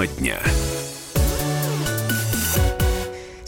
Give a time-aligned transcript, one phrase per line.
[0.00, 0.69] Тема дня.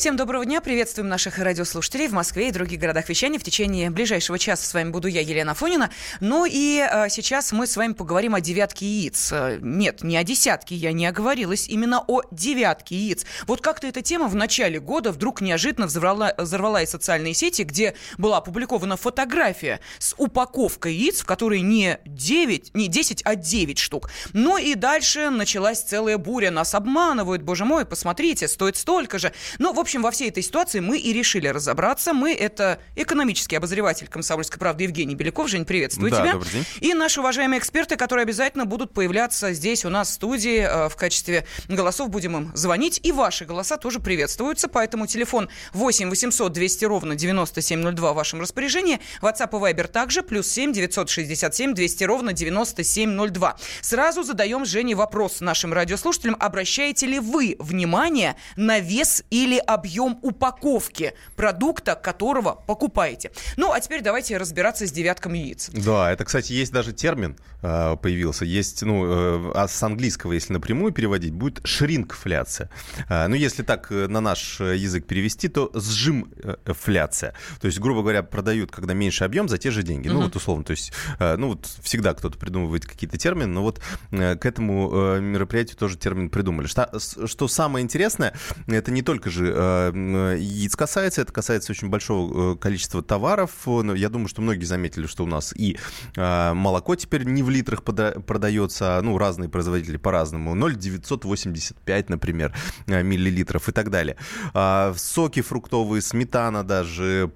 [0.03, 0.61] Всем доброго дня.
[0.61, 3.39] Приветствуем наших радиослушателей в Москве и других городах вещания.
[3.39, 5.91] В течение ближайшего часа с вами буду я, Елена Фонина.
[6.19, 9.31] Ну и э, сейчас мы с вами поговорим о девятке яиц.
[9.31, 13.25] Э, нет, не о десятке, я не оговорилась, именно о девятке яиц.
[13.47, 17.95] Вот как-то эта тема в начале года вдруг неожиданно взорвала, взорвала и социальные сети, где
[18.19, 24.11] была опубликована фотография с упаковкой яиц, в которой не 9, не 10, а 9 штук.
[24.33, 26.51] Ну и дальше началась целая буря.
[26.51, 29.33] Нас обманывают, боже мой, посмотрите, стоит столько же.
[29.61, 32.15] Ну, в общем, общем, во всей этой ситуации мы и решили разобраться.
[32.15, 35.51] Мы— это экономический обозреватель «Комсомольской правды» Евгений Беляков.
[35.51, 36.33] Жень, приветствую да, тебя.
[36.33, 36.65] Добрый день.
[36.81, 40.97] И наши уважаемые эксперты, которые обязательно будут появляться здесь у нас в студии э, в
[40.97, 42.09] качестве голосов.
[42.09, 43.01] Будем им звонить.
[43.03, 44.67] И ваши голоса тоже приветствуются.
[44.67, 48.99] Поэтому телефон 8 800 200 ровно 9702 в вашем распоряжении.
[49.21, 50.23] WhatsApp и Viber также.
[50.23, 53.57] Плюс 7 967 200 ровно 9702.
[53.83, 56.39] Сразу задаем Жене вопрос нашим радиослушателям.
[56.41, 63.33] Обращаете ли вы внимание на вес или объем объем упаковки продукта, которого покупаете.
[63.57, 65.71] Ну, а теперь давайте разбираться с девятком яиц.
[65.73, 68.45] Да, это, кстати, есть даже термин э, появился.
[68.45, 72.71] Есть, ну, э, а с английского, если напрямую переводить, будет шринкфляция.
[73.09, 77.35] Э, ну, если так э, на наш язык перевести, то сжимфляция.
[77.61, 80.09] То есть, грубо говоря, продают, когда меньше объем, за те же деньги.
[80.09, 80.17] Угу.
[80.17, 80.65] Ну, вот условно.
[80.65, 83.81] То есть, э, ну, вот всегда кто-то придумывает какие-то термины, но вот
[84.13, 86.69] э, к этому э, мероприятию тоже термин придумали.
[86.69, 88.33] Что, что самое интересное,
[88.69, 93.51] это не только же э, яиц касается, это касается очень большого э, количества товаров.
[93.67, 95.79] Я думаю, что многие заметили, что у нас и
[96.17, 100.55] э, молоко теперь не в литрах продается, а, ну, разные производители по-разному.
[100.55, 102.55] 0,985, например,
[102.87, 104.17] э, миллилитров и так далее.
[104.55, 107.31] А, соки фруктовые, сметана даже,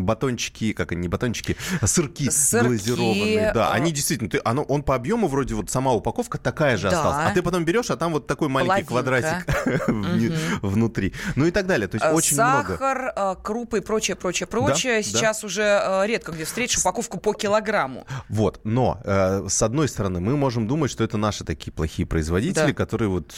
[0.00, 3.52] батончики, как они, не батончики, сырки, сырки глазированные.
[3.54, 6.96] Да, они действительно, ты, оно, он по объему вроде вот сама упаковка такая же да.
[6.96, 7.30] осталась.
[7.30, 9.44] А ты потом берешь, а там вот такой маленький Половинка.
[9.44, 11.12] квадратик внутри.
[11.34, 11.88] Ну и так далее.
[11.88, 13.12] То есть очень Сахар, много.
[13.16, 14.98] Э, крупы и прочее, прочее, прочее.
[14.98, 15.46] Да, Сейчас да.
[15.46, 18.06] уже э, редко где встретишь упаковку по килограмму.
[18.28, 18.60] Вот.
[18.64, 22.72] Но, э, с одной стороны, мы можем думать, что это наши такие плохие производители, да.
[22.72, 23.32] которые вот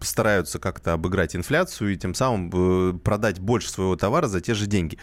[0.00, 4.98] стараются как-то обыграть инфляцию и тем самым продать больше своего товара за те же деньги.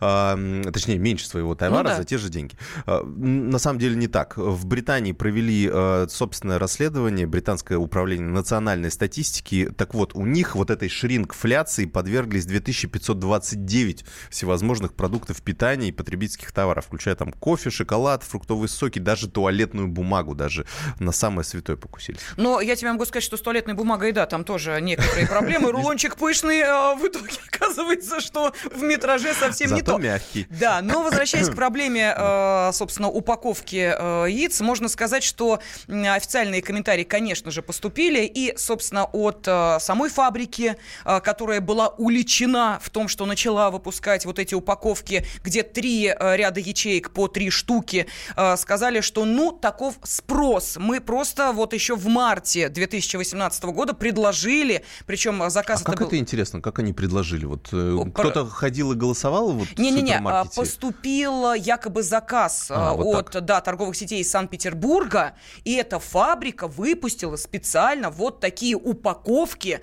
[0.00, 1.96] Точнее, меньше своего товара ну, да.
[1.96, 2.54] за те же деньги.
[2.86, 4.36] На самом деле не так.
[4.36, 5.70] В Британии провели
[6.08, 9.70] собственное расследование, британское управление национальной статистики.
[9.76, 16.86] Так вот, у них вот этой шрингфляции подверглись 2529 всевозможных продуктов питания и потребительских товаров,
[16.86, 20.66] включая там кофе, шоколад, фруктовые соки, даже туалетную бумагу, даже
[20.98, 22.20] на самое святое покусились.
[22.36, 25.72] Но я тебе могу сказать, что с туалетной бумагой, да, там тоже некоторые проблемы.
[25.76, 29.98] Рулончик пышный, а в итоге оказывается, что в метраже совсем не то.
[29.98, 30.46] мягкий.
[30.50, 37.04] Да, но возвращаясь к проблеме, э, собственно, упаковки э, яиц, можно сказать, что официальные комментарии,
[37.04, 42.90] конечно же, поступили, и, собственно, от э, самой фабрики фабрики, а, которая была уличена в
[42.90, 48.06] том, что начала выпускать вот эти упаковки, где три а, ряда ячеек по три штуки,
[48.34, 50.76] а, сказали, что ну, таков спрос.
[50.78, 56.06] Мы просто вот еще в марте 2018 года предложили, причем заказ а это как был...
[56.06, 57.44] это интересно, как они предложили?
[57.44, 60.22] Вот э, кто-то ходил и голосовал вот Не-не-не,
[60.54, 65.34] поступил якобы заказ а, от вот да, торговых сетей Санкт-Петербурга,
[65.64, 69.80] и эта фабрика выпустила специально вот такие упаковки,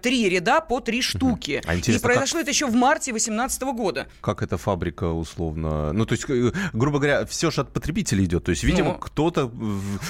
[0.00, 1.62] три ряда по три штуки.
[1.66, 2.42] А и произошло как...
[2.42, 4.06] это еще в марте 2018 года.
[4.20, 5.92] Как эта фабрика условно?
[5.92, 8.44] Ну, то есть, э, грубо говоря, все же от потребителей идет.
[8.44, 9.46] То есть, видимо, ну, кто-то...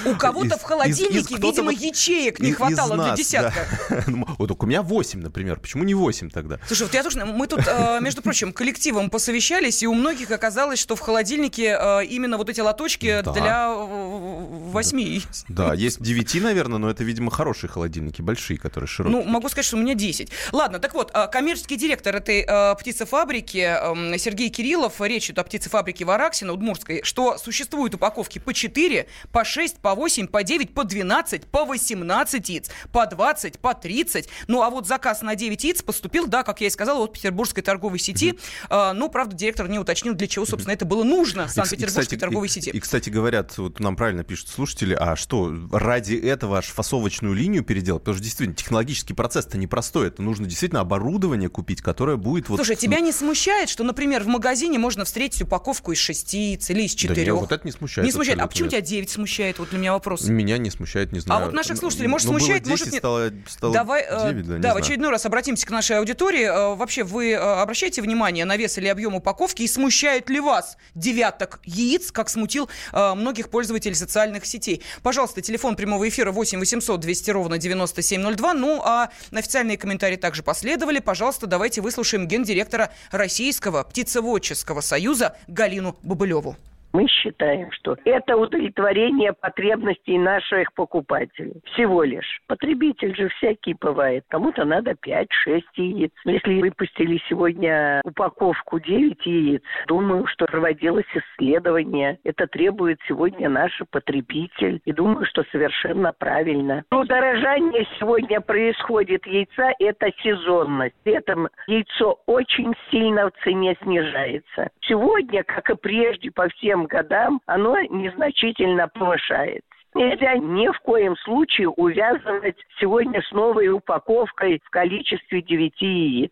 [0.05, 3.65] У кого-то в холодильнике, из, из, видимо, вот, ячеек не хватало нас, для десятка.
[3.89, 4.03] Да.
[4.13, 5.59] Ну, вот у меня 8, например.
[5.59, 6.59] Почему не 8 тогда?
[6.67, 7.23] Слушай, вот я тоже...
[7.25, 12.05] Мы тут, э, между прочим, коллективом посовещались, и у многих оказалось, что в холодильнике э,
[12.05, 13.31] именно вот эти лоточки да.
[13.31, 15.21] для 8.
[15.47, 19.23] Да, есть 9, наверное, но это, видимо, хорошие холодильники, большие, которые широкие.
[19.23, 20.29] Ну, могу сказать, что меня 10.
[20.51, 25.43] Ладно, так вот, а, коммерческий директор этой э, птицефабрики э, Сергей Кириллов, речь идет о
[25.45, 30.83] птицефабрике Вараксина, Удмурской, что существуют упаковки по 4, по 6, по 8, по 9, по
[30.83, 34.27] 12, по 18 яиц, по 20, по 30.
[34.47, 37.63] Ну, а вот заказ на 9 яиц поступил, да, как я и сказала, от петербургской
[37.63, 38.31] торговой сети.
[38.31, 38.91] Mm-hmm.
[38.91, 42.71] Э, ну, правда, директор не уточнил, для чего, собственно, это было нужно Санкт-Петербургской торговой сети.
[42.71, 47.33] И, и, кстати, говорят, вот нам правильно пишут слушатели, а что, ради этого аж фасовочную
[47.33, 48.01] линию переделать?
[48.01, 50.17] Потому что действительно технологический процесс-то непростой стоит.
[50.17, 52.49] Нужно действительно оборудование купить, которое будет...
[52.49, 56.81] Вот, Слушай, тебя не смущает, что, например, в магазине можно встретить упаковку из шести или
[56.81, 57.27] из четырех?
[57.27, 58.05] Да нет, вот это не смущает.
[58.07, 58.39] Не смущает.
[58.39, 59.59] А почему тебя 9 смущает?
[59.59, 60.27] Вот для меня вопрос.
[60.27, 61.43] Меня не смущает, не знаю.
[61.43, 62.95] А вот наших слушателей, может, ну, смущает, может, нет.
[62.95, 66.45] Стало, стало Давай, 9, да, да в очередной раз обратимся к нашей аудитории.
[66.45, 70.77] Э, вообще, вы э, обращаете внимание на вес или объем упаковки и смущает ли вас
[70.95, 74.81] девяток яиц, как смутил э, многих пользователей социальных сетей?
[75.03, 78.53] Пожалуйста, телефон прямого эфира 8 800 200 ровно 9702.
[78.55, 80.99] Ну, а официальные комментарии также последовали.
[80.99, 86.55] Пожалуйста, давайте выслушаем гендиректора Российского птицеводческого союза Галину Бабылеву.
[86.93, 91.55] Мы считаем, что это удовлетворение потребностей наших покупателей.
[91.73, 92.39] Всего лишь.
[92.47, 94.23] Потребитель же всякий бывает.
[94.29, 96.11] Кому-то надо 5-6 яиц.
[96.23, 102.19] Если выпустили сегодня упаковку 9 яиц, думаю, что проводилось исследование.
[102.23, 104.79] Это требует сегодня наш потребитель.
[104.85, 106.83] И думаю, что совершенно правильно.
[106.91, 110.95] Удорожание сегодня происходит яйца– это сезонность.
[111.05, 114.69] Этом яйцо очень сильно в цене снижается.
[114.81, 119.61] Сегодня, как и прежде, по всем годам оно незначительно повышается.
[119.95, 126.31] Нельзя ни в коем случае увязывать сегодня с новой упаковкой в количестве 9 яиц.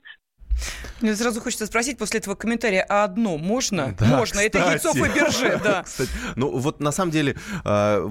[1.01, 3.95] Мне сразу хочется спросить после этого комментария, а одно можно?
[3.99, 4.41] Да, можно.
[4.41, 4.45] Кстати.
[4.45, 5.83] Это яйцо Фаберже, да.
[5.83, 8.07] Кстати, ну вот на самом деле а,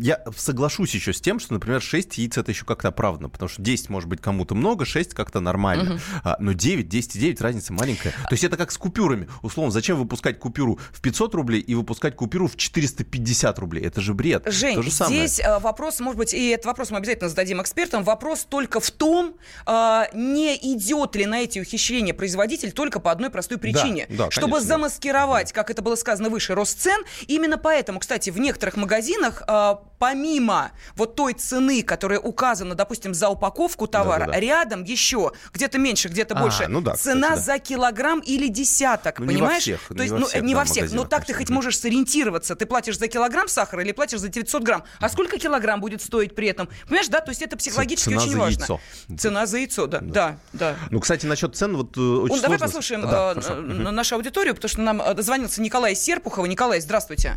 [0.00, 3.60] я соглашусь еще с тем, что, например, 6 яиц это еще как-то оправдано, потому что
[3.62, 5.94] 10 может быть кому-то много, 6 как-то нормально.
[5.94, 6.00] Угу.
[6.24, 8.12] А, но 9, 10 и 9 разница маленькая.
[8.12, 9.28] То есть это как с купюрами.
[9.42, 13.84] Условно, зачем выпускать купюру в 500 рублей и выпускать купюру в 450 рублей?
[13.84, 14.44] Это же бред.
[14.46, 15.58] Жень, То же здесь самое.
[15.60, 19.34] вопрос, может быть, и этот вопрос мы обязательно зададим экспертам, вопрос только в том,
[19.66, 24.06] а, не идет ли на эти ухищрения производитель только по одной простой причине.
[24.08, 27.02] Да, да, чтобы конечно, замаскировать, как это было сказано выше, рост цен.
[27.26, 33.28] Именно поэтому, кстати, в некоторых магазинах, э, помимо вот той цены, которая указана, допустим, за
[33.28, 34.40] упаковку товара, да, да, да.
[34.40, 37.54] рядом еще где-то меньше, где-то а, больше, ну да, цена кстати, да.
[37.54, 39.66] за килограмм или десяток, ну, понимаешь?
[39.66, 41.24] Не во всех, То есть, не во ну, всех, не да, во всех, но так
[41.24, 42.54] ты хоть можешь сориентироваться.
[42.56, 44.84] Ты платишь за килограмм сахара или платишь за 900 грамм.
[45.00, 46.68] А сколько килограмм будет стоить при этом?
[46.86, 47.20] Понимаешь, да?
[47.20, 48.60] То есть это психологически цена очень важно.
[48.60, 48.80] Яйцо.
[49.18, 50.00] Цена за яйцо, да.
[50.00, 50.72] Да, да.
[50.72, 50.76] да.
[50.90, 54.68] Ну, кстати, насчет цен, вот э, очень Он, Давай послушаем да, э, нашу аудиторию, потому
[54.68, 56.46] что нам э, дозвонился Николай Серпухова.
[56.46, 57.36] Николай, здравствуйте.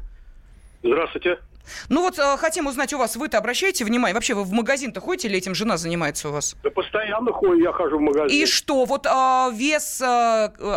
[0.83, 1.37] Здравствуйте.
[1.89, 5.27] Ну вот э, хотим узнать у вас, вы-то обращаете внимание, вообще вы в магазин-то ходите
[5.27, 6.55] или этим жена занимается у вас?
[6.63, 8.37] Да постоянно ходю, я хожу в магазин.
[8.37, 10.05] И что, вот э, вес, э,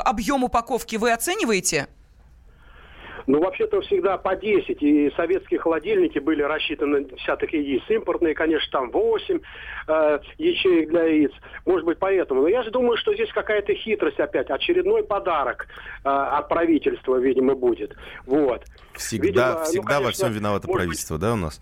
[0.04, 1.88] объем упаковки вы оцениваете?
[3.26, 4.82] Ну, вообще-то всегда по 10.
[4.82, 7.82] И советские холодильники были рассчитаны на десяток яиц.
[7.88, 9.40] Импортные, конечно, там 8
[9.88, 11.32] э, ячеек для яиц.
[11.64, 12.42] Может быть, поэтому.
[12.42, 14.50] Но я же думаю, что здесь какая-то хитрость опять.
[14.50, 15.66] Очередной подарок
[16.04, 17.96] э, от правительства, видимо, будет.
[18.26, 18.62] Вот.
[18.94, 21.22] Всегда, видимо, всегда ну, конечно, во всем виновато правительство, быть...
[21.22, 21.60] да, у нас?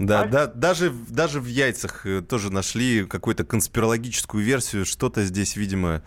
[0.00, 0.26] Да, а?
[0.26, 6.02] да, даже, даже в яйцах э, тоже нашли какую-то конспирологическую версию, что-то здесь, видимо...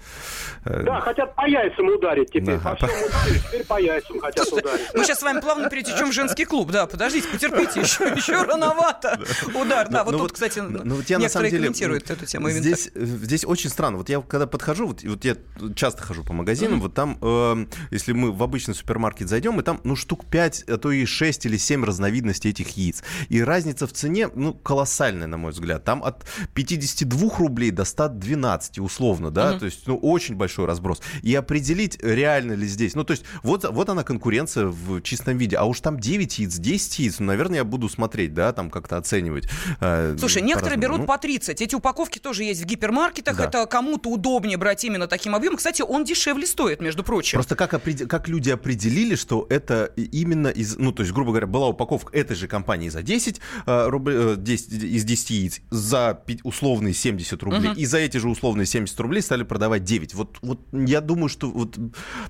[0.65, 2.71] Э, да, хотят по яйцам ударить теперь, да.
[2.71, 4.87] по всем ударить, теперь по яйцам хотят ударить.
[4.95, 9.19] Мы сейчас с вами плавно перетечем в женский клуб, да, подождите, потерпите, еще, еще рановато
[9.53, 9.87] удар.
[9.87, 12.49] Да, вот тут, кстати, некоторые комментируют эту тему.
[12.49, 15.37] Здесь, здесь очень странно, вот я когда подхожу, вот, вот я
[15.75, 19.79] часто хожу по магазинам, вот там, э, если мы в обычный супермаркет зайдем, и там,
[19.83, 23.03] ну, штук 5, а то и 6 или 7 разновидностей этих яиц.
[23.29, 25.83] И разница разница в цене, ну, колоссальная, на мой взгляд.
[25.83, 29.59] Там от 52 рублей до 112, условно, да, угу.
[29.59, 31.01] то есть, ну, очень большой разброс.
[31.23, 35.57] И определить, реально ли здесь, ну, то есть, вот, вот она конкуренция в чистом виде,
[35.57, 38.97] а уж там 9 яиц, 10 яиц, ну, наверное, я буду смотреть, да, там как-то
[38.97, 39.47] оценивать.
[39.79, 41.05] Э, Слушай, некоторые берут ну...
[41.05, 41.61] по 30.
[41.61, 43.45] Эти упаковки тоже есть в гипермаркетах, да.
[43.45, 45.57] это кому-то удобнее брать именно таким объемом.
[45.57, 47.37] Кстати, он дешевле стоит, между прочим.
[47.37, 48.07] Просто как, опред...
[48.07, 52.35] как люди определили, что это именно из, ну, то есть, грубо говоря, была упаковка этой
[52.35, 57.71] же компании за 10, Э, рублей, 10, э, из 10 яиц за условные 70 рублей,
[57.71, 57.79] угу.
[57.79, 60.13] и за эти же условные 70 рублей стали продавать 9.
[60.13, 61.77] Вот, вот я думаю, что вот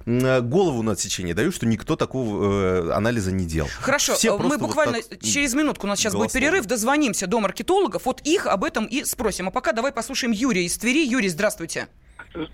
[0.06, 3.70] э, голову на отсечение даю, что никто такого э, анализа не делал.
[3.80, 6.40] Хорошо, Все мы буквально вот через минутку, у нас сейчас голословно.
[6.40, 9.48] будет перерыв, дозвонимся до маркетологов, вот их об этом и спросим.
[9.48, 11.06] А пока давай послушаем Юрия из Твери.
[11.06, 11.88] Юрий, здравствуйте.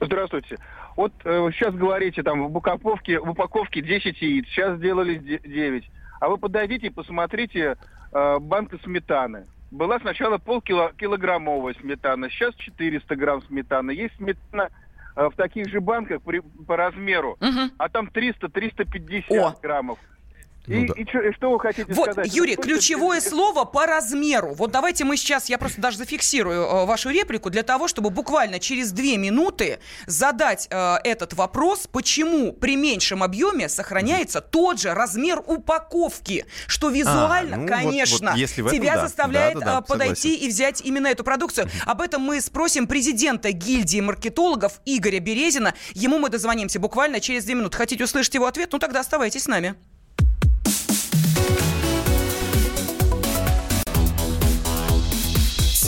[0.02, 0.58] Здравствуйте.
[0.96, 5.90] Вот э, сейчас говорите, там в упаковке, в упаковке 10 яиц, сейчас сделали 9.
[6.20, 7.78] А вы подойдите и посмотрите
[8.12, 9.46] э, банка сметаны.
[9.72, 13.92] Была сначала полкилограммовая сметана, сейчас 400 грамм сметаны.
[13.92, 14.70] Есть сметана
[15.16, 17.72] э, в таких же банках при, по размеру, угу.
[17.78, 20.00] а там 300-350 граммов.
[20.68, 20.94] И, ну, да.
[21.02, 22.34] и, что, и что вы хотите вот, сказать?
[22.34, 23.30] Юрий, Сколько ключевое это...
[23.30, 24.54] слово по размеру.
[24.54, 28.60] Вот давайте мы сейчас, я просто даже зафиксирую э, вашу реплику для того, чтобы буквально
[28.60, 35.42] через две минуты задать э, этот вопрос, почему при меньшем объеме сохраняется тот же размер
[35.46, 39.08] упаковки, что визуально, а, ну, конечно, вот, вот если этом, тебя да.
[39.08, 40.46] заставляет да, да, да, подойти согласен.
[40.46, 41.70] и взять именно эту продукцию.
[41.86, 45.74] Об этом мы спросим президента гильдии маркетологов Игоря Березина.
[45.94, 47.78] Ему мы дозвонимся буквально через две минуты.
[47.78, 48.70] Хотите услышать его ответ?
[48.72, 49.76] Ну тогда оставайтесь с нами.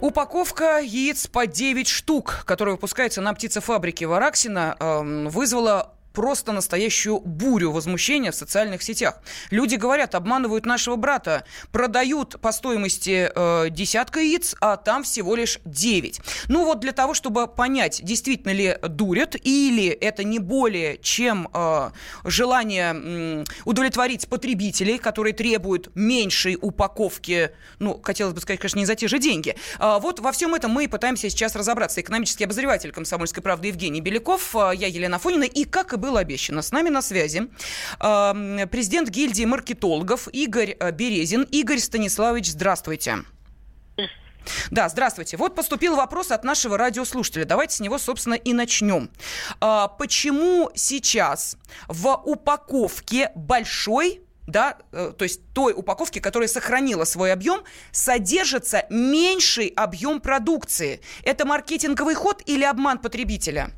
[0.00, 7.72] Упаковка яиц по 9 штук, которая выпускается на птицефабрике Вараксина, эм, вызвала просто настоящую бурю
[7.72, 9.20] возмущения в социальных сетях.
[9.50, 15.60] Люди говорят, обманывают нашего брата, продают по стоимости э, десятка яиц, а там всего лишь
[15.64, 16.20] 9.
[16.48, 21.90] Ну вот для того, чтобы понять, действительно ли дурят, или это не более чем э,
[22.24, 28.94] желание э, удовлетворить потребителей, которые требуют меньшей упаковки, ну, хотелось бы сказать, конечно, не за
[28.94, 29.56] те же деньги.
[29.78, 32.00] Э, вот во всем этом мы и пытаемся сейчас разобраться.
[32.00, 36.62] Экономический обозреватель «Комсомольской правды» Евгений Беляков, э, я Елена Фонина, и как и было обещано.
[36.62, 37.48] С нами на связи
[38.00, 41.42] э, президент гильдии маркетологов Игорь э, Березин.
[41.42, 43.18] Игорь Станиславович, здравствуйте.
[44.70, 45.36] Да, здравствуйте.
[45.36, 47.44] Вот поступил вопрос от нашего радиослушателя.
[47.44, 49.10] Давайте с него, собственно, и начнем.
[49.60, 57.32] А, почему сейчас в упаковке большой да, э, то есть той упаковки, которая сохранила свой
[57.32, 61.02] объем, содержится меньший объем продукции.
[61.22, 63.72] Это маркетинговый ход или обман потребителя?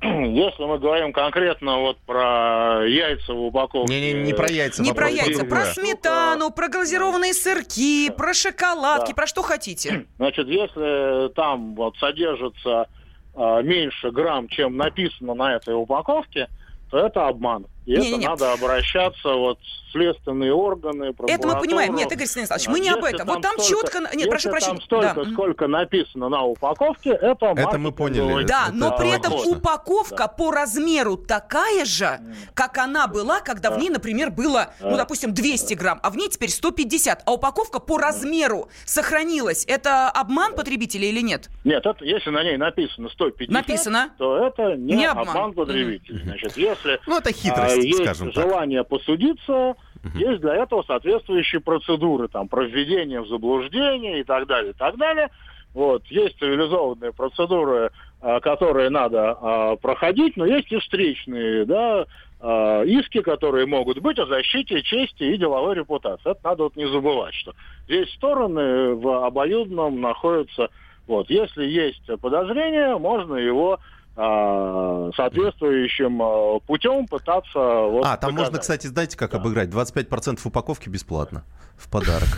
[0.02, 3.92] Если мы говорим конкретно вот про яйца в упаковке...
[3.92, 4.82] Не, не, не про яйца.
[4.82, 9.14] Не про яйца, про сметану, про глазированные сырки, про шоколадки, да.
[9.14, 10.06] про что хотите.
[10.16, 12.88] Значит, если там вот содержится
[13.34, 16.48] а, меньше грамм, чем написано на этой упаковке,
[16.90, 17.66] то это обман.
[17.86, 19.58] И не, это не, надо обращаться вот
[19.92, 21.94] следственные органы, Это мы понимаем.
[21.94, 23.26] Нет, Игорь Станиславович, мы не об этом.
[23.26, 24.00] Вот там столько...
[24.00, 24.76] Нет, если прошу прощения.
[24.76, 25.32] там столько, да.
[25.32, 28.44] сколько написано на упаковке, это Это мы поняли.
[28.44, 30.28] Да, это но при этом упаковка да.
[30.28, 32.20] по размеру такая же,
[32.54, 33.76] как она была, когда да.
[33.76, 34.90] в ней, например, было, да.
[34.90, 37.22] ну, допустим, 200 грамм, а в ней теперь 150.
[37.26, 39.64] А упаковка по размеру сохранилась.
[39.66, 41.48] Это обман потребителя или нет?
[41.64, 44.10] Нет, это, если на ней написано 150, написано.
[44.18, 45.28] то это не, не обман.
[45.28, 46.18] обман потребителя.
[46.18, 46.24] Mm-hmm.
[46.24, 48.88] Значит, если ну, это хитрость, есть скажем желание так.
[48.88, 50.18] посудиться, Угу.
[50.18, 54.96] Есть для этого соответствующие процедуры, там, про введение в заблуждение и так далее, и так
[54.96, 55.28] далее.
[55.74, 56.04] Вот.
[56.06, 62.06] Есть цивилизованные процедуры, а, которые надо а, проходить, но есть и встречные, да,
[62.40, 66.30] а, иски, которые могут быть о защите чести и деловой репутации.
[66.30, 67.52] Это надо вот не забывать, что
[67.84, 70.70] здесь стороны в обоюдном находятся.
[71.06, 71.28] Вот.
[71.28, 73.78] Если есть подозрение, можно его
[74.14, 77.58] соответствующим а, путем пытаться...
[77.58, 78.38] Вот, а, там доказать.
[78.38, 79.38] можно, кстати, знаете, как да.
[79.38, 79.70] обыграть?
[79.70, 81.44] 25% упаковки бесплатно
[81.76, 82.28] в подарок.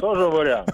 [0.00, 0.70] Тоже вариант.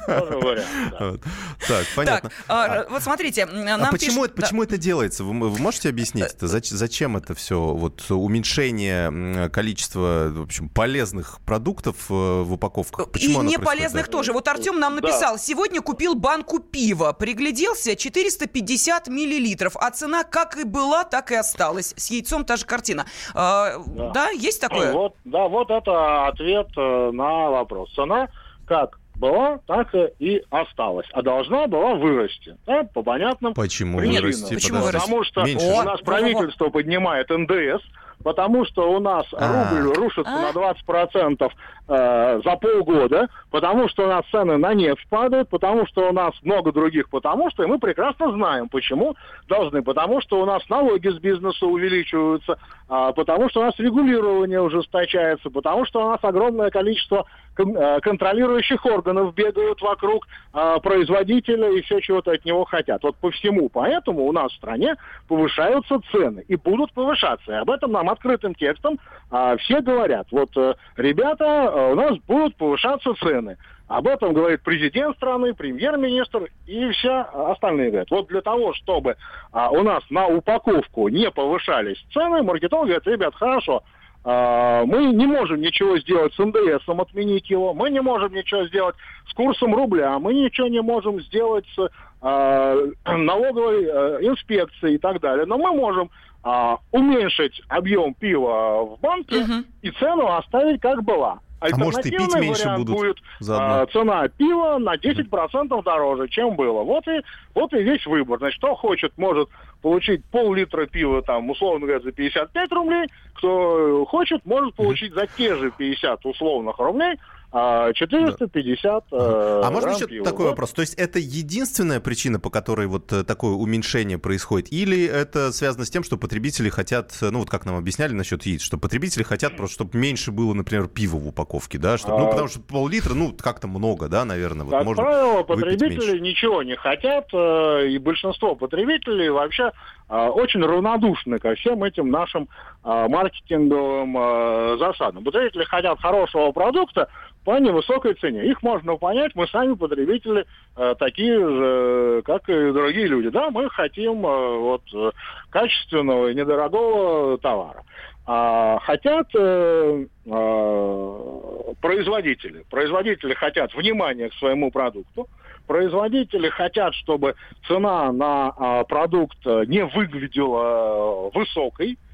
[1.66, 2.30] Так, понятно.
[2.49, 5.25] А, вот смотрите, А почему это делается?
[5.25, 6.47] Вы можете объяснить это?
[6.47, 7.61] Зачем это все?
[7.61, 13.09] Вот уменьшение количества, в общем, полезных продуктов э, в упаковках.
[13.16, 14.33] И не полезных тоже.
[14.33, 20.56] Вот Артем нам написал, сегодня купил банку пива, пригляделся, 450 50 миллилитров, а цена как
[20.56, 21.94] и была, так и осталась.
[21.97, 23.06] С яйцом та же картина.
[23.35, 24.11] А, да.
[24.11, 24.92] да, есть такое?
[24.92, 27.92] Вот, да, вот это ответ э, на вопрос.
[27.94, 28.28] Цена
[28.66, 31.06] как была, так и осталась.
[31.12, 32.56] А должна была вырасти.
[32.66, 34.23] Да, по понятным Почему причинам.
[34.23, 34.54] вырасти?
[34.54, 35.66] Почему Потому что Меньше.
[35.66, 37.82] у нас правительство поднимает НДС,
[38.23, 39.71] потому что у нас А.
[39.71, 40.53] рубль рушится А.
[40.53, 41.50] на 20%
[41.89, 46.33] э, за полгода, потому что у нас цены на нефть падают, потому что у нас
[46.43, 49.17] много других, потому что и мы прекрасно знаем, почему
[49.49, 52.59] должны, потому что у нас налоги с бизнеса увеличиваются,
[52.89, 57.25] а, потому что у нас регулирование ужесточается, потому что у нас огромное количество
[57.57, 63.03] кон- э, контролирующих органов бегают вокруг а, производителя и все чего-то от него хотят.
[63.03, 64.97] Вот по всему поэтому у нас в стране
[65.29, 67.53] повышаются цены и будут повышаться.
[67.53, 68.99] И об этом нам открытым текстом
[69.31, 70.26] а, все говорят.
[70.31, 73.57] Вот, э, ребята, э, у нас будут повышаться цены.
[73.90, 78.11] Об этом говорит президент страны, премьер-министр и все остальные говорят.
[78.11, 79.17] Вот для того, чтобы
[79.52, 83.83] а, у нас на упаковку не повышались цены, маркетолог говорит, ребят, хорошо,
[84.23, 88.95] а, мы не можем ничего сделать с НДСом, отменить его, мы не можем ничего сделать
[89.29, 91.90] с курсом рубля, мы ничего не можем сделать с
[92.21, 92.76] а,
[93.07, 95.47] налоговой э, инспекцией и так далее.
[95.47, 96.11] Но мы можем
[96.42, 99.64] а, уменьшить объем пива в банке Мгм.
[99.82, 101.40] и цену оставить как была.
[101.61, 103.80] А может, и пить Альтернативный меньше вариант будут будет заодно?
[103.82, 106.82] а, цена пива на 10% дороже, чем было.
[106.82, 107.20] Вот и,
[107.54, 108.38] вот и весь выбор.
[108.38, 109.50] Значит, кто хочет, может
[109.82, 113.06] получить пол-литра пива, там, условно говоря, за 55 рублей.
[113.35, 117.18] Кто хочет, может получить за те же 50 условных рублей
[117.52, 119.16] а, 450 э,
[119.64, 120.25] А можно еще пива.
[120.25, 120.50] такой Вот.
[120.50, 120.71] вопрос?
[120.73, 124.73] То есть это единственная причина, по которой вот э, такое уменьшение происходит?
[124.73, 128.62] Или это связано с тем, что потребители хотят, ну вот как нам объясняли насчет яиц,
[128.62, 131.99] что потребители хотят просто, чтобы меньше было, например, пива в упаковке, да?
[131.99, 132.30] Чтоб- ну, А.
[132.30, 134.64] потому что пол-литра, ну, как-то много, да, наверное.
[134.64, 139.73] Вот Как можно правило, потребители ничего не хотят, э, и большинство потребителей вообще
[140.09, 142.49] э, очень равнодушны ко всем этим нашим
[142.82, 145.25] маркетинговым э, засадам.
[145.25, 147.08] Потребители хотят хорошего продукта
[147.44, 148.46] по невысокой цене.
[148.46, 150.46] Их можно понять, мы сами потребители
[150.76, 153.28] э, такие же, как и другие люди.
[153.30, 155.10] Да, мы хотим э, вот э,
[155.50, 157.82] качественного и недорогого товара.
[158.26, 161.40] А хотят э, э,
[161.80, 162.64] производители.
[162.70, 165.26] Производители хотят внимания к своему продукту.
[165.66, 167.37] Производители хотят, чтобы
[167.68, 171.92] цена на а, продукт э, не выглядела э, высокой.
[171.92, 172.10] А, а,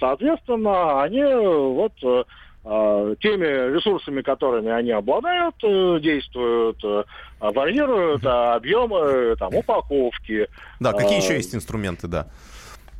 [0.00, 2.24] соответственно, они вот э,
[2.64, 7.04] э, теми ресурсами, которыми они обладают, э, действуют, э,
[7.40, 10.48] варьируют а, объемы там, упаковки.
[10.78, 12.26] Да, какие а, еще есть инструменты, да?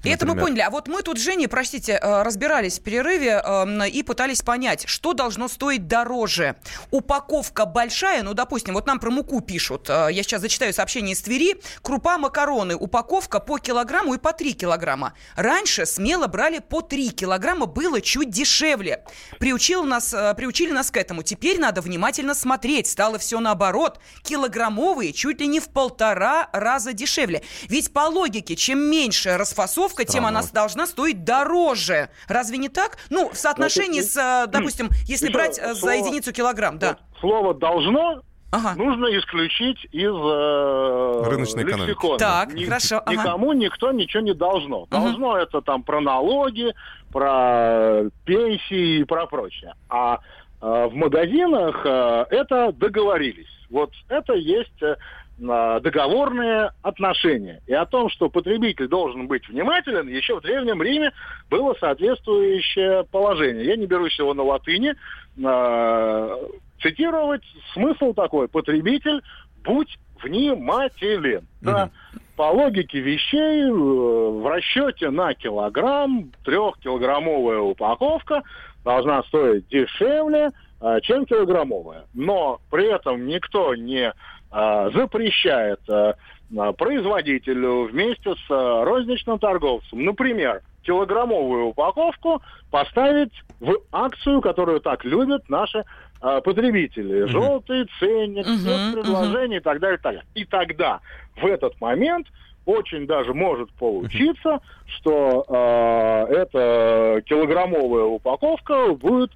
[0.02, 0.46] И это мы Например.
[0.48, 0.60] поняли.
[0.62, 5.12] А вот мы тут, Женя, простите, э, разбирались в перерыве э, и пытались понять, что
[5.12, 6.56] должно стоить дороже.
[6.90, 9.90] Упаковка большая, ну, допустим, вот нам про муку пишут.
[9.90, 11.60] э, Я сейчас зачитаю сообщение из Твери.
[11.82, 12.76] Крупа макароны.
[12.76, 15.12] Упаковка по килограмму и по 3 килограмма.
[15.36, 19.04] Раньше смело брали по 3 килограмма, было чуть дешевле.
[19.38, 21.22] Приучил нас, э, приучили нас к этому.
[21.22, 22.86] Теперь надо внимательно смотреть.
[22.86, 24.00] Стало все наоборот.
[24.22, 27.42] Килограммовые чуть ли не в полтора раза дешевле.
[27.68, 30.28] Ведь по логике, чем меньше расфасовка, тем Странно.
[30.40, 32.08] она должна стоить дороже.
[32.28, 32.98] Разве не так?
[33.10, 36.88] Ну, в соотношении с, э, допустим, если брать э, за единицу килограмм, да.
[36.88, 38.74] Вот слово «должно» Ага.
[38.74, 42.18] нужно исключить из э, Рыночной экономики.
[42.18, 43.12] Так, Ни- хорошо, ага.
[43.12, 44.86] Никому никто ничего не должно.
[44.86, 46.74] Должно это там про налоги,
[47.12, 49.74] про пенсии и про прочее.
[49.88, 50.18] А
[50.60, 53.46] э, в магазинах э, это договорились.
[53.70, 54.96] Вот это есть э,
[55.40, 57.62] договорные отношения.
[57.66, 61.12] И о том, что потребитель должен быть внимателен, еще в Древнем Риме
[61.48, 63.64] было соответствующее положение.
[63.64, 64.94] Я не берусь его на латыни.
[65.42, 66.36] э,
[66.82, 68.48] цитировать смысл такой.
[68.48, 69.22] Потребитель,
[69.64, 71.46] будь внимателен.
[71.60, 71.90] Да.
[72.36, 78.42] По логике вещей, э, в расчете на килограмм трехкилограммовая упаковка
[78.84, 80.50] должна стоить дешевле,
[80.80, 82.04] э, чем килограммовая.
[82.14, 84.12] Но при этом никто не
[84.50, 86.14] запрещает э,
[86.56, 95.48] э, производителю вместе с розничным торговцем, например, килограммовую упаковку поставить в акцию, которую так любят
[95.48, 95.84] наши
[96.22, 97.26] э, потребители.
[97.26, 100.22] Желтый ценник, Мгм, спецпредложение предложений и так далее, и так далее.
[100.34, 101.00] И тогда
[101.36, 102.26] в этот момент
[102.66, 109.30] очень даже может получиться, что э, эта килограммовая упаковка будет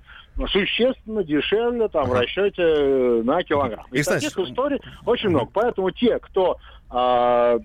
[0.49, 2.23] существенно дешевле там, в Ага.
[2.23, 3.87] расчете э, на килограмм.
[3.93, 5.51] И, И, таких историй очень много.
[5.53, 6.59] Поэтому те, кто
[6.91, 7.59] э,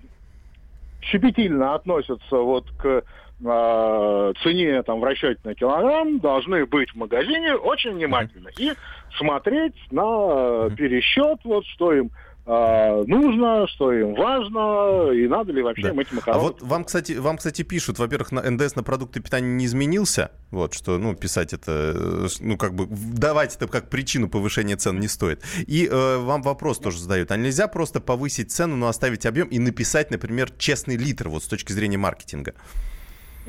[1.02, 3.04] щепетильно относятся вот к
[3.44, 8.74] э, цене там, в расчете на килограмм, должны быть в магазине очень внимательны и
[9.18, 12.12] смотреть на пересчет, вот, что им
[12.50, 16.02] э, нужно, что им важно, и надо ли вообще Да.
[16.02, 16.44] эти А макароны.
[16.44, 20.74] вот вам, кстати, вам, кстати, пишут, во-первых, на НДС на продукты питания не изменился, вот,
[20.74, 25.08] что, ну, писать это, э, ну, как бы, давать это как причину повышения цен не
[25.08, 25.44] стоит.
[25.68, 29.60] И э, вам вопрос тоже задают, а нельзя просто повысить цену, но оставить объем и
[29.60, 32.56] написать, например, честный литр, вот, с точки зрения маркетинга?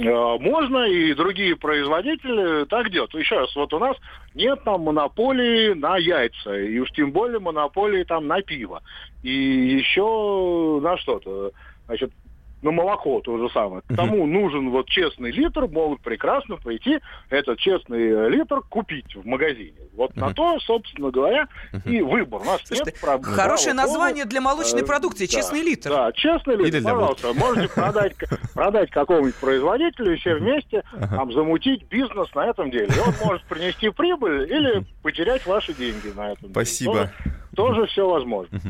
[0.00, 3.12] Э, можно, и другие производители так делают.
[3.14, 3.96] Еще раз, вот у нас
[4.34, 8.82] нет там монополии на яйца, и уж тем более монополии там на пиво.
[9.22, 11.52] И еще на что-то.
[11.86, 12.12] Значит,
[12.62, 13.82] на молоко то же самое.
[13.82, 19.74] К тому нужен вот честный литр, могут прекрасно прийти этот честный литр купить в магазине.
[19.94, 21.48] Вот на то, собственно говоря,
[21.84, 22.40] и выбор.
[22.42, 23.34] У нас Слушайте, нет проблем.
[23.34, 25.90] Хорошее название для молочной э, продукции, честный литр.
[25.90, 27.32] Да, честный литр, пожалуйста.
[27.34, 28.14] Можете продать,
[28.54, 32.88] продать какому-нибудь производителю и все вместе там, замутить бизнес на этом деле.
[32.88, 36.50] И он может принести прибыль или потерять ваши деньги на этом.
[36.50, 37.10] Спасибо.
[37.24, 38.60] Деле тоже все возможно.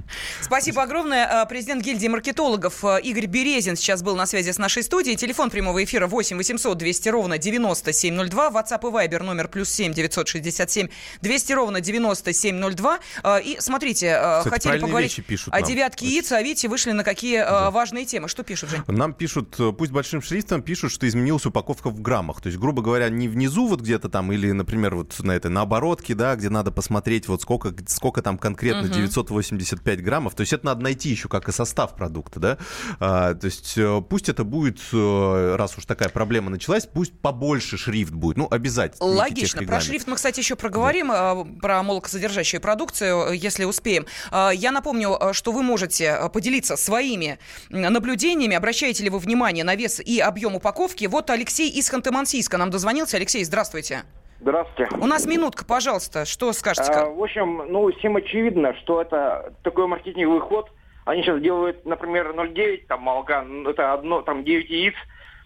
[0.40, 1.42] Спасибо огромное.
[1.42, 5.16] А, президент гильдии маркетологов а, Игорь Березин сейчас был на связи с нашей студией.
[5.16, 8.48] Телефон прямого эфира 8 800 200 ровно 9702.
[8.50, 10.88] WhatsApp и Viber номер плюс 7 967
[11.20, 12.98] 200 ровно 9702.
[13.22, 17.38] А, и смотрите, Кстати, хотели поговорить пишут о девятке яиц, а видите, вышли на какие
[17.38, 17.70] да.
[17.70, 18.28] важные темы.
[18.28, 18.80] Что пишут, Жень?
[18.86, 22.40] Нам пишут, э, пусть большим шрифтом пишут, что изменилась упаковка в граммах.
[22.40, 25.62] То есть, грубо говоря, не внизу вот где-то там или, например, вот на этой, на
[25.62, 28.94] оборотке, да, где надо посмотреть вот сколько, сколько там конкретно угу.
[28.94, 30.34] 985 граммов.
[30.34, 32.58] То есть это надо найти еще как и состав продукта, да.
[32.98, 37.76] А, то есть э, пусть это будет, э, раз уж такая проблема началась, пусть побольше
[37.76, 38.36] шрифт будет.
[38.36, 39.08] Ну, обязательно.
[39.08, 39.62] Логично.
[39.62, 41.34] Про шрифт мы, кстати, еще проговорим, да.
[41.34, 44.06] Э, про молокосодержащую продукцию, если успеем.
[44.30, 47.38] Я напомню, что вы можете поделиться своими
[47.70, 48.56] наблюдениями.
[48.56, 51.06] Обращаете ли вы внимание на вес и объем упаковки?
[51.06, 53.16] Вот Алексей из Ханты-Мансийска нам дозвонился.
[53.16, 54.04] Алексей, здравствуйте.
[54.40, 54.88] Здравствуйте.
[54.96, 56.24] У нас минутка, пожалуйста.
[56.24, 56.90] Что скажете?
[56.92, 60.70] А, в общем, ну, всем очевидно, что это такой маркетинговый ход.
[61.04, 64.94] Они сейчас делают, например, 0,9 там молока, это одно, там 9 яиц.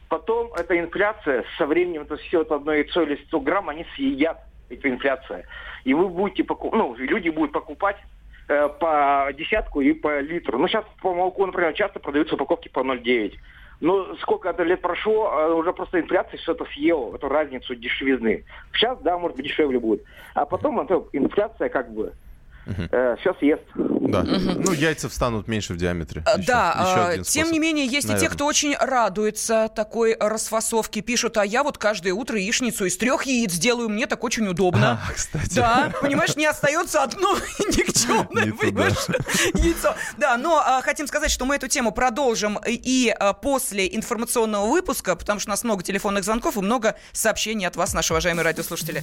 [0.08, 4.38] Потом эта инфляция, со временем это все это одно яйцо или 100 грамм, они съедят,
[4.68, 5.46] эта инфляция.
[5.84, 7.96] И вы будете покупать, ну, люди будут покупать
[8.48, 10.58] э, по десятку и по литру.
[10.58, 13.34] Ну, сейчас по молоку, например, часто продаются упаковки по 0,9.
[13.80, 18.44] Но сколько это лет прошло, а уже просто инфляция что-то съела, эту разницу дешевизны.
[18.72, 20.02] Сейчас, да, может быть, дешевле будет.
[20.34, 22.12] А потом это инфляция как бы
[22.66, 22.82] Угу.
[22.92, 23.62] Э, все съест.
[24.08, 24.20] Да.
[24.20, 24.62] Угу.
[24.64, 26.24] Ну, яйца встанут меньше в диаметре.
[26.36, 28.26] Еще, да, еще тем не менее, есть Наверное.
[28.26, 31.00] и те, кто очень радуется такой расфасовке.
[31.00, 34.84] Пишут, а я вот каждое утро яичницу из трех яиц делаю, мне так очень удобно.
[35.04, 35.54] А, кстати.
[35.54, 39.06] Да, понимаешь, не остается одно никчемное, понимаешь,
[39.54, 39.94] яйцо.
[40.16, 45.16] Да, но а, хотим сказать, что мы эту тему продолжим и а, после информационного выпуска,
[45.16, 49.02] потому что у нас много телефонных звонков и много сообщений от вас, наши уважаемые радиослушатели.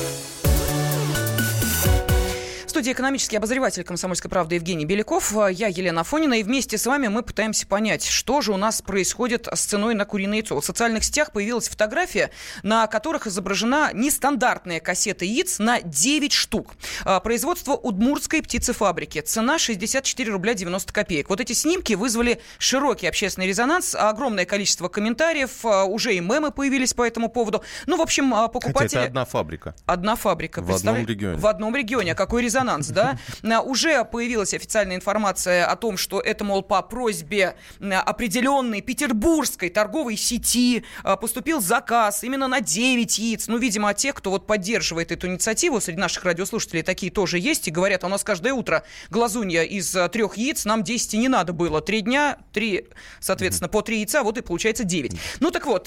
[2.81, 5.35] студии экономический обозреватель «Комсомольской правды» Евгений Беляков.
[5.51, 6.39] Я Елена Фонина.
[6.39, 10.05] И вместе с вами мы пытаемся понять, что же у нас происходит с ценой на
[10.05, 10.59] куриное яйцо.
[10.59, 12.31] В социальных сетях появилась фотография,
[12.63, 16.73] на которых изображена нестандартная кассета яиц на 9 штук.
[17.05, 19.21] А, производство Удмуртской птицефабрики.
[19.21, 21.29] Цена 64 рубля 90 копеек.
[21.29, 26.95] Вот эти снимки вызвали широкий общественный резонанс, огромное количество комментариев, а, уже и мемы появились
[26.95, 27.63] по этому поводу.
[27.85, 28.73] Ну, в общем, покупатели...
[28.73, 29.75] Хотя это одна фабрика.
[29.85, 30.63] Одна фабрика.
[30.63, 31.37] В одном регионе.
[31.37, 32.13] В одном регионе.
[32.13, 32.70] А какой резонанс?
[32.71, 33.17] Резонанс, да?
[33.61, 40.83] Уже появилась официальная информация о том, что это, мол, по просьбе определенной петербургской торговой сети
[41.03, 43.47] а, поступил заказ именно на 9 яиц.
[43.47, 47.67] Ну, видимо, от тех, кто вот поддерживает эту инициативу, среди наших радиослушателей такие тоже есть,
[47.67, 51.27] и говорят, «А у нас каждое утро глазунья из а, трех яиц, нам 10 не
[51.27, 51.81] надо было.
[51.81, 52.87] Три дня, три,
[53.19, 55.11] соответственно, по три яйца, вот и получается 9.
[55.39, 55.85] Ну, так вот,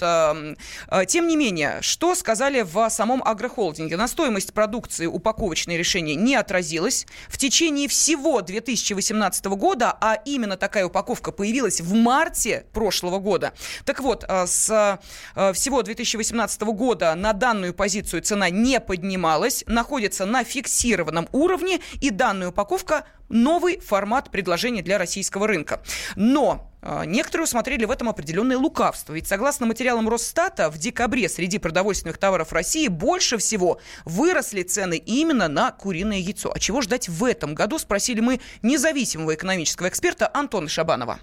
[1.08, 3.96] тем не менее, что сказали в самом агрохолдинге?
[3.96, 10.56] На стоимость продукции упаковочные решения не отразили отразилось в течение всего 2018 года, а именно
[10.56, 13.52] такая упаковка появилась в марте прошлого года.
[13.84, 14.98] Так вот, э, с
[15.36, 22.10] э, всего 2018 года на данную позицию цена не поднималась, находится на фиксированном уровне, и
[22.10, 25.82] данная упаковка новый формат предложения для российского рынка.
[26.16, 26.70] Но
[27.06, 29.14] Некоторые усмотрели в этом определенное лукавство.
[29.14, 35.48] Ведь согласно материалам Росстата, в декабре среди продовольственных товаров России больше всего выросли цены именно
[35.48, 36.52] на куриное яйцо.
[36.54, 41.20] А чего ждать в этом году, спросили мы независимого экономического эксперта Антона Шабанова.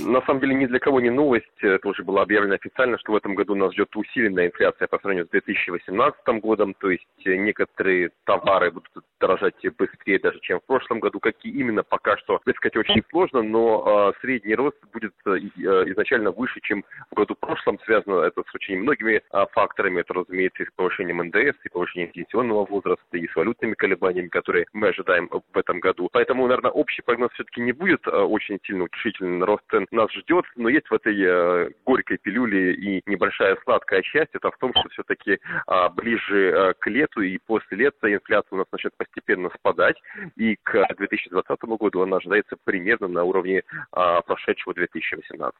[0.00, 3.16] На самом деле ни для кого не новость, это уже было объявлено официально, что в
[3.16, 8.70] этом году нас ждет усиленная инфляция по сравнению с 2018 годом, то есть некоторые товары
[8.70, 11.20] будут дорожать быстрее даже, чем в прошлом году.
[11.20, 16.60] Какие именно, пока что сказать очень сложно, но э, средний рост будет э, изначально выше,
[16.62, 17.78] чем в году прошлом.
[17.84, 20.00] Связано это с очень многими э, факторами.
[20.00, 24.66] Это, разумеется, и с повышением НДС, и повышением пенсионного возраста, и с валютными колебаниями, которые
[24.72, 26.08] мы ожидаем в этом году.
[26.12, 29.44] Поэтому, наверное, общий прогноз все-таки не будет э, очень сильно утешительный.
[29.44, 34.30] Рост цен нас ждет, но есть в этой э, горькой пилюле и небольшая сладкая часть.
[34.32, 38.56] Это в том, что все-таки э, ближе э, к лету и после лета инфляция у
[38.56, 39.96] нас начнет постепенно спадать.
[40.36, 45.58] И к 2020 году она ожидается примерно на уровне э, прошедшего 2018.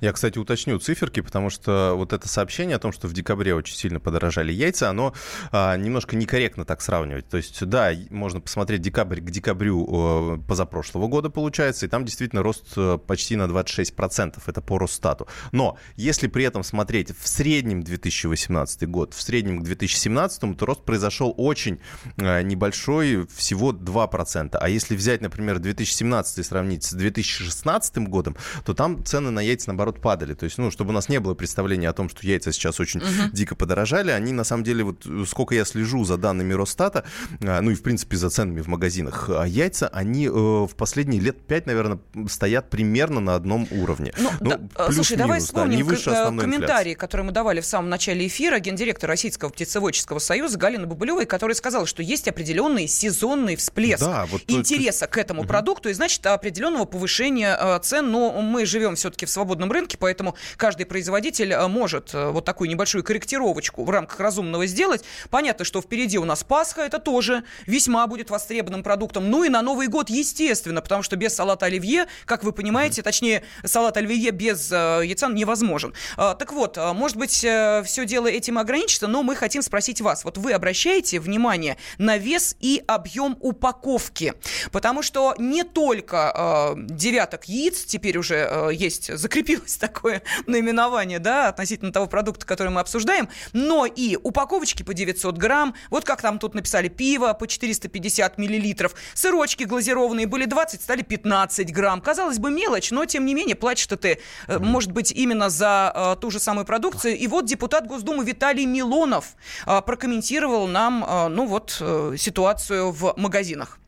[0.00, 3.74] Я, кстати, уточню циферки, потому что вот это сообщение о том, что в декабре очень
[3.74, 5.14] сильно подорожали яйца, оно
[5.50, 7.28] а, немножко некорректно так сравнивать.
[7.28, 12.42] То есть, да, можно посмотреть декабрь к декабрю э, позапрошлого года, получается, и там действительно
[12.42, 14.40] рост почти на 26%.
[14.46, 15.26] Это по Росстату.
[15.52, 20.84] Но если при этом смотреть в среднем 2018 год, в среднем к 2017, то рост
[20.84, 21.80] произошел очень
[22.16, 24.56] э, небольшой, всего 2%.
[24.56, 29.68] А если взять, например, 2017 и сравнить с 2016 годом, то там цены на яйца,
[29.68, 30.34] наоборот, падали.
[30.34, 33.00] То есть, ну, чтобы у нас не было представления о том, что яйца сейчас очень
[33.00, 33.30] uh-huh.
[33.32, 37.04] дико подорожали, они, на самом деле, вот сколько я слежу за данными Росстата,
[37.40, 41.66] ну и, в принципе, за ценами в магазинах, яйца, они э, в последние лет пять,
[41.66, 44.14] наверное, стоят примерно на одном уровне.
[44.16, 44.90] Ну, ну, да.
[44.90, 49.10] Слушай, давай вспомним да, выше к- комментарии, которые мы давали в самом начале эфира, гендиректор
[49.10, 55.06] Российского птицеводческого союза Галина Бабулевой, которая сказала, что есть определенный сезонный всплеск да, вот интереса
[55.06, 55.48] к этому угу.
[55.48, 58.10] продукту и, значит, определенного повышения э, цен.
[58.10, 62.70] Но мы живем все-таки в свободном рынке, поэтому каждый производитель э, может э, вот такую
[62.70, 65.04] небольшую корректировочку в рамках разумного сделать.
[65.28, 69.28] Понятно, что впереди у нас Пасха, это тоже весьма будет востребованным продуктом.
[69.28, 72.61] Ну и на Новый год, естественно, потому что без салата оливье, как вы понимаете,
[73.02, 75.94] точнее, салат оливье без э, яйца невозможен.
[76.16, 80.00] Э, так вот, э, может быть, э, все дело этим ограничится, но мы хотим спросить
[80.00, 80.24] вас.
[80.24, 84.34] Вот вы обращаете внимание на вес и объем упаковки?
[84.70, 91.48] Потому что не только э, девяток яиц, теперь уже э, есть, закрепилось такое наименование, да,
[91.48, 96.38] относительно того продукта, который мы обсуждаем, но и упаковочки по 900 грамм, вот как там
[96.38, 102.00] тут написали, пиво по 450 миллилитров, сырочки глазированные были 20, стали 15 грамм.
[102.00, 106.20] Казалось бы, мелочь, но тем не менее платишь ты, э, может быть, именно за э,
[106.20, 107.16] ту же самую продукцию.
[107.16, 109.34] И вот депутат Госдумы Виталий Милонов
[109.66, 111.70] э, прокомментировал нам, ну вот,
[112.16, 113.78] ситуацию в магазинах.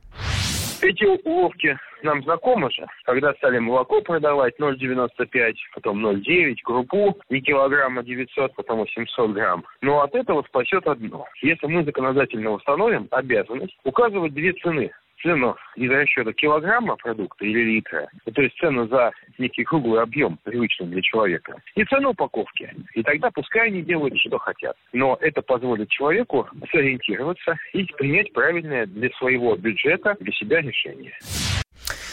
[0.82, 2.86] Эти уловки нам знакомы же.
[3.04, 9.64] Когда стали молоко продавать 0,95, потом 0,9, крупу и килограмма 900, потом 700 грамм.
[9.80, 11.26] Но от этого спасет одно.
[11.40, 14.92] Если мы законодательно установим обязанность указывать две цены
[15.24, 20.86] цену из расчета килограмма продукта или литра, то есть цену за некий круглый объем, привычный
[20.86, 22.72] для человека, и цену упаковки.
[22.94, 24.76] И тогда пускай они делают, что хотят.
[24.92, 31.14] Но это позволит человеку сориентироваться и принять правильное для своего бюджета, для себя решение.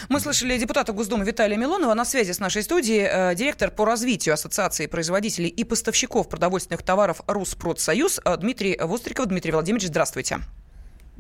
[0.10, 4.34] Мы слышали депутата Госдумы Виталия Милонова на связи с нашей студией, э, директор по развитию
[4.34, 9.28] Ассоциации производителей и поставщиков продовольственных товаров Руспродсоюз Дмитрий Востриков.
[9.28, 10.40] Дмитрий Владимирович, здравствуйте.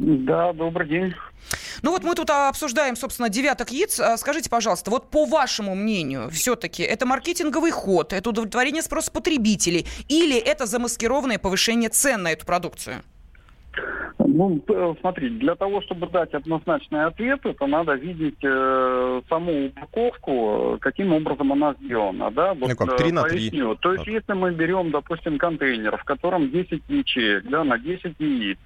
[0.02, 1.14] Да, добрый день.
[1.84, 4.00] Ну вот мы тут обсуждаем, собственно, девяток яиц.
[4.00, 9.86] А скажите, пожалуйста, вот по вашему мнению, все-таки это маркетинговый ход, это удовлетворение спроса потребителей
[10.10, 13.04] или это замаскированное повышение цен на эту продукцию?
[14.18, 14.62] Ну,
[15.02, 21.52] смотрите, для того, чтобы дать однозначный ответ, это надо видеть э, саму упаковку, каким образом
[21.54, 22.54] она сделана, да?
[22.54, 23.32] Вот, ну, как 3 на 3.
[23.32, 23.76] Поясню.
[23.76, 28.58] То есть, если мы берем, допустим, контейнер, в котором 10 ячеек, да, на 10 яиц,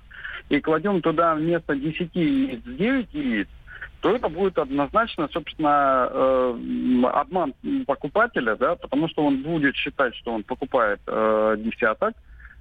[0.50, 3.48] и кладем туда вместо 10 яиц 9 яиц,
[4.02, 7.54] то это будет однозначно, собственно, э, обман
[7.88, 12.14] покупателя, да, потому что он будет считать, что он покупает э, десяток,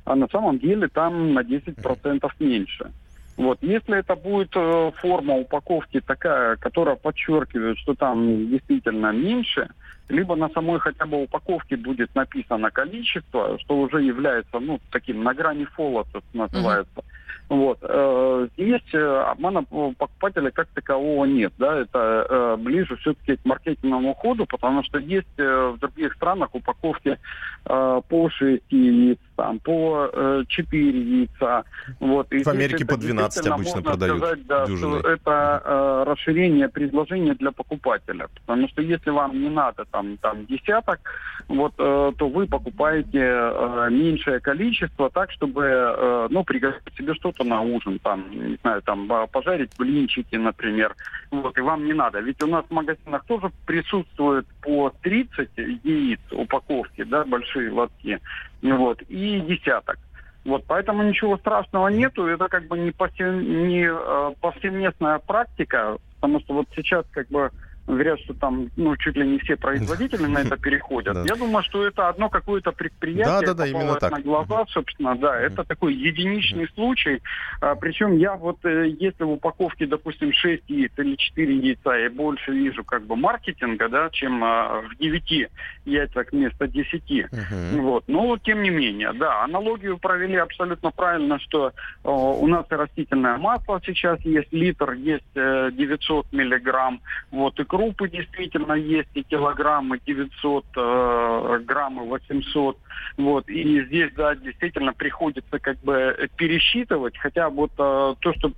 [0.04, 2.90] а на самом деле там на 10% меньше.
[3.36, 3.58] Вот.
[3.62, 9.68] Если это будет э, форма упаковки такая, которая подчеркивает, что там действительно меньше,
[10.08, 15.34] либо на самой хотя бы упаковке будет написано количество, что уже является, ну, таким на
[15.34, 16.92] грани фола, называется.
[16.96, 17.04] Uh-huh.
[17.48, 17.78] Вот.
[17.82, 21.52] Э, здесь э, обмана покупателя как такового нет.
[21.58, 21.80] Да?
[21.80, 27.18] Это э, ближе все-таки к маркетинговому ходу, потому что есть в других странах упаковки
[27.64, 31.64] по 6 яиц, там по э, 4 яйца.
[32.00, 32.32] Вот.
[32.32, 37.52] И в Америке по 12 обычно продают сказать, да, что это э, расширение предложения для
[37.52, 38.28] покупателя.
[38.34, 41.00] Потому что если вам не надо там, там десяток,
[41.48, 47.44] вот, э, то вы покупаете э, меньшее количество так, чтобы э, ну, приготовить себе что-то
[47.44, 47.98] на ужин.
[47.98, 50.94] Там, не знаю, там пожарить блинчики, например.
[51.30, 52.20] Вот, и вам не надо.
[52.20, 55.50] Ведь у нас в магазинах тоже присутствует по 30
[55.84, 58.18] яиц упаковки, да, большие лотки,
[58.62, 59.98] вот, и десяток.
[60.44, 66.40] Вот, поэтому ничего страшного нету, это как бы не, повсем, не э, повсеместная практика, потому
[66.40, 67.50] что вот сейчас как бы
[67.86, 71.16] говорят, что там ну, чуть ли не все производители на это переходят.
[71.26, 74.12] Я думаю, что это одно какое-то предприятие, да, да, да, именно так.
[74.12, 77.20] на глаза, собственно, да, это такой единичный случай.
[77.60, 82.10] А, причем я вот, э, если в упаковке, допустим, 6 яиц или 4 яйца, я
[82.10, 85.48] больше вижу как бы маркетинга, да, чем а, в 9
[85.84, 87.02] яйцах вместо 10.
[87.10, 87.80] Uh-huh.
[87.80, 88.04] Вот.
[88.06, 91.70] Но, тем не менее, да, аналогию провели абсолютно правильно, что э,
[92.04, 98.08] у нас и растительное масло сейчас есть, литр есть э, 900 миллиграмм, вот, и крупы
[98.08, 102.78] действительно есть, и килограммы 900, э, граммы 800.
[103.16, 103.48] Вот.
[103.48, 108.52] И здесь, да, действительно приходится как бы пересчитывать, хотя вот э, то, что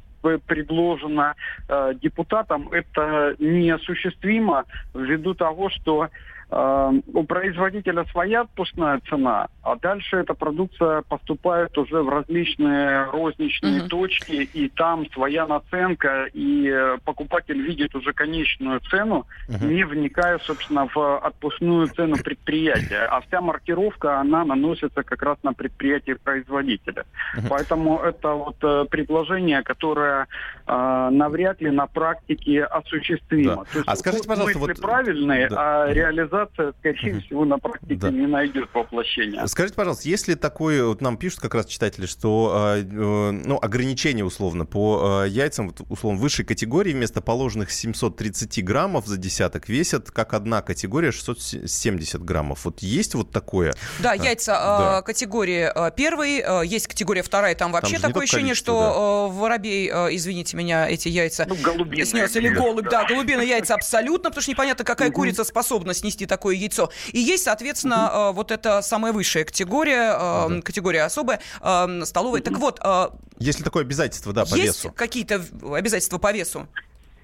[0.46, 1.34] предложено
[1.68, 6.10] э, депутатам, это неосуществимо ввиду того, что
[6.48, 13.88] у производителя своя отпускная цена, а дальше эта продукция поступает уже в различные розничные угу.
[13.88, 16.72] точки, и там своя наценка, и
[17.04, 19.66] покупатель видит уже конечную цену, угу.
[19.66, 23.06] не вникая, собственно, в отпускную цену предприятия.
[23.10, 27.06] А вся маркировка, она наносится как раз на предприятие производителя.
[27.36, 27.46] Угу.
[27.50, 30.28] Поэтому это вот э, предложение, которое
[30.66, 33.56] э, навряд ли на практике осуществимо.
[33.56, 33.64] Да.
[33.64, 34.80] То есть, а скажите, пожалуйста, вот...
[34.80, 35.56] правильные, да.
[35.58, 36.35] а реализация,
[36.78, 38.10] скорее всего, на практике да.
[38.10, 39.46] не найдет воплощения.
[39.46, 44.24] Скажите, пожалуйста, если такой, вот нам пишут как раз читатели, что э, э, ну, ограничение
[44.24, 50.10] условно по э, яйцам, вот, условно, высшей категории вместо положенных 730 граммов за десяток весят
[50.10, 52.64] как одна категория 670 граммов.
[52.64, 53.74] Вот есть вот такое?
[54.00, 55.02] Да, яйца да.
[55.02, 59.34] категории первой, есть категория вторая, там вообще там такое ощущение, что да.
[59.34, 61.56] воробей, извините меня, эти яйца ну,
[62.04, 66.56] снес, или голубь, да, голубиные яйца абсолютно, потому что непонятно, какая курица способна снести такое
[66.56, 66.90] яйцо.
[67.12, 72.42] И есть, соответственно, вот это самая высшая категория, э, категория особая, э, столовая.
[72.42, 72.80] Так вот...
[72.82, 73.08] Э,
[73.38, 74.92] Если такое обязательство, да, по есть весу.
[74.92, 75.42] какие-то
[75.74, 76.66] обязательства по весу?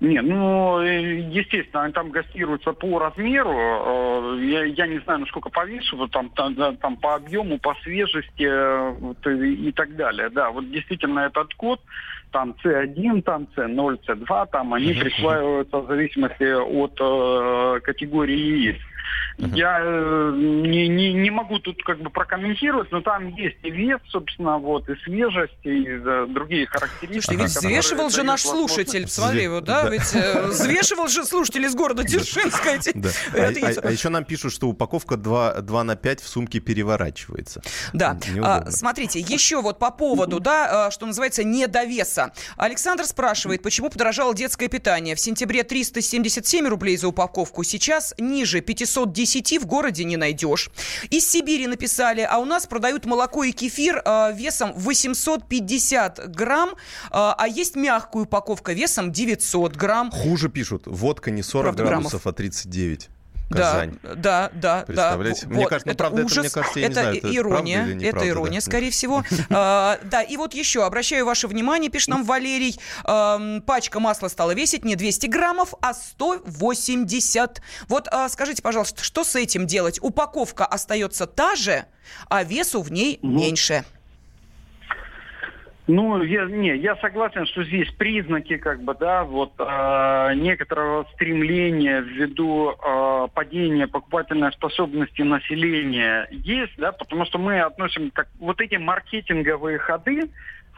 [0.01, 4.37] Не, ну, естественно, они там гастируются по размеру.
[4.41, 9.25] Я, я не знаю, насколько по весу, там, там, там по объему, по свежести вот,
[9.29, 10.29] и, и так далее.
[10.31, 11.81] Да, вот действительно этот код,
[12.33, 18.81] там C1, там C0, C2, там они присваиваются в зависимости от э, категории яиц.
[19.39, 19.57] Uh-huh.
[19.57, 23.99] Я э, не, не, не могу тут как бы прокомментировать, но там есть и вес,
[24.09, 27.35] собственно, вот, и свежесть, и да, другие характеристики.
[27.35, 31.75] Слушайте, ведь взвешивал же наш слушатель, смотри, вот, да, ведь э, взвешивал же слушатель из
[31.75, 33.09] города Дзержинска эти да.
[33.33, 37.63] А, а, а еще нам пишут, что упаковка 2, 2 на 5 в сумке переворачивается.
[37.93, 42.33] Да, а, смотрите, еще вот по поводу, да, что называется, недовеса.
[42.57, 45.15] Александр спрашивает, почему подорожало детское питание?
[45.15, 48.61] В сентябре 377 рублей за упаковку, сейчас ниже
[49.07, 50.71] 510 10 в городе не найдешь.
[51.11, 56.75] Из Сибири написали, а у нас продают молоко и кефир э, весом 850 грамм, э,
[57.13, 60.11] а есть мягкая упаковка весом 900 грамм.
[60.11, 62.27] Хуже пишут, водка не 40 Правда, градусов, граммов.
[62.27, 63.09] а 39.
[63.59, 63.99] Казань.
[64.03, 65.47] Да, да, Представляете?
[65.47, 65.55] да.
[65.55, 66.33] Мне кажется, ну, правда, ужас.
[66.33, 68.65] это, мне кажется, я это не знаю, это ирония, это неправда, ирония, да.
[68.65, 69.25] скорее всего.
[69.51, 74.85] а, да, и вот еще, обращаю ваше внимание, пишет нам Валерий, пачка масла стала весить
[74.85, 77.63] не 200 граммов, а 180.
[77.89, 79.99] Вот а, скажите, пожалуйста, что с этим делать?
[80.03, 81.87] Упаковка остается та же,
[82.29, 83.85] а весу в ней ну, меньше.
[85.89, 92.01] Ну, я, не, я согласен, что здесь признаки, как бы, да, вот э, некоторого стремления
[92.01, 98.77] ввиду э, падения покупательной способности населения есть, да, потому что мы относим как вот эти
[98.77, 100.31] маркетинговые ходы,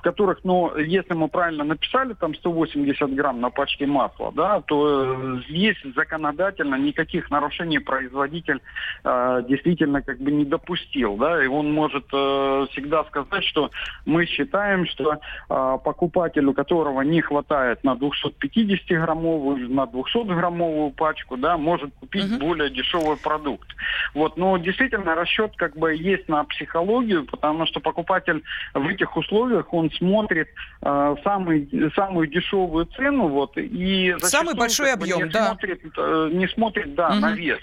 [0.05, 5.41] которых, ну, если мы правильно написали, там 180 грамм на пачке масла, да, то э,
[5.49, 8.61] здесь законодательно никаких нарушений производитель
[9.03, 13.71] э, действительно как бы не допустил, да, и он может э, всегда сказать, что
[14.05, 21.95] мы считаем, что э, покупателю, которого не хватает на 250-граммовую, на 200-граммовую пачку, да, может
[21.95, 22.41] купить uh-huh.
[22.41, 23.69] более дешевый продукт.
[24.13, 28.43] Вот, но действительно расчет как бы есть на психологию, потому что покупатель
[28.75, 30.49] в этих условиях, он смотрит
[30.83, 35.47] э, самый, самую дешевую цену, вот, и самый большой объем, не да.
[35.49, 37.17] Смотрит, э, не смотрит, да, угу.
[37.17, 37.61] на вес.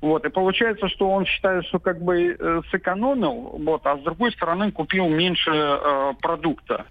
[0.00, 4.32] Вот, и получается, что он считает, что как бы э, сэкономил, вот, а с другой
[4.32, 6.86] стороны купил меньше э, продукта.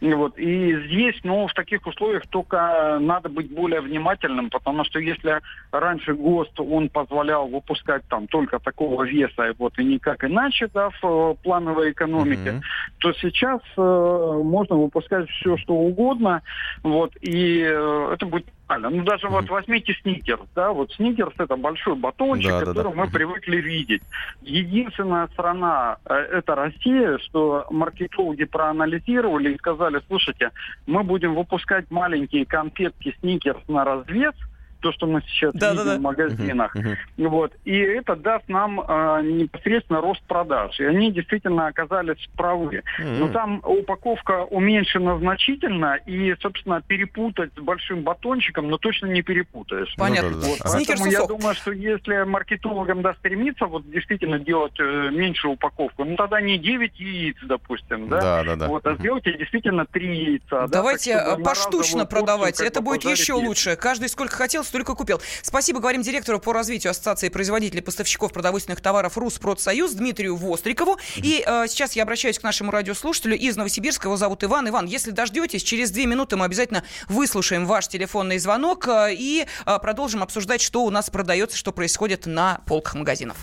[0.00, 0.38] Вот.
[0.38, 5.40] И здесь, ну, в таких условиях только надо быть более внимательным, потому что если
[5.72, 11.04] раньше ГОСТ, он позволял выпускать там только такого веса, вот, и никак иначе, да, в
[11.04, 12.62] э, плановой экономике, Мгм.
[12.98, 16.42] то сейчас э, можно выпускать все, что угодно,
[16.82, 18.90] вот, и э, это будет нормально.
[18.90, 22.72] Ну, даже вот возьмите сникерс, да, вот сникерс это большой батончик, Да, да, да.
[22.72, 24.02] который мы привыкли видеть.
[24.42, 30.50] Единственная страна э, это Россия, что маркетологи проанализировали и сказали, слушайте,
[30.86, 34.34] мы будем выпускать маленькие конфетки сникерс на развес,
[34.80, 35.82] то, что мы сейчас Да-да-да.
[35.92, 36.74] видим в магазинах.
[36.74, 36.96] Мгм.
[37.18, 37.52] Вот.
[37.64, 40.78] И это даст нам э, непосредственно рост продаж.
[40.80, 42.82] И они действительно оказались правы.
[42.98, 43.32] Но М.
[43.32, 49.94] там упаковка уменьшена значительно, и, собственно, перепутать с большим батончиком, но точно не перепутаешь.
[49.96, 50.30] Понятно.
[50.30, 50.48] Ну да, да.
[50.48, 50.58] Вот.
[50.70, 56.04] Сникерс поэтому я думаю, что если маркетологам да, стремиться вот действительно делать э, меньшую упаковку,
[56.04, 58.68] ну тогда не 9 яиц, допустим, да, Да, да, да.
[58.68, 60.44] вот, а сделайте действительно 3 яйца.
[60.50, 63.76] да, Давайте так, чтобы э, поштучно продавать, это будет еще лучше.
[63.76, 65.20] Каждый сколько хотел, столько купил.
[65.42, 70.96] Спасибо, говорим директору по развитию Ассоциации производителей поставщиков продовольственных товаров Руспродсоюз Дмитрию Вострикову.
[71.16, 74.06] И э, сейчас я обращаюсь к нашему радиослушателю из Новосибирска.
[74.06, 74.68] Его зовут Иван.
[74.68, 79.78] Иван, если дождетесь, через две минуты мы обязательно выслушаем ваш телефонный звонок э, и э,
[79.80, 83.36] продолжим обсуждать, что у нас продается, что происходит на полках магазинов.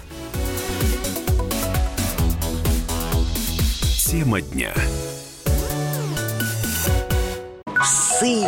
[4.05, 4.73] Тема дня.
[7.82, 8.47] Псы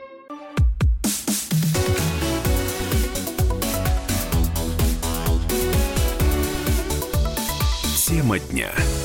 [8.31, 9.00] Тема дня.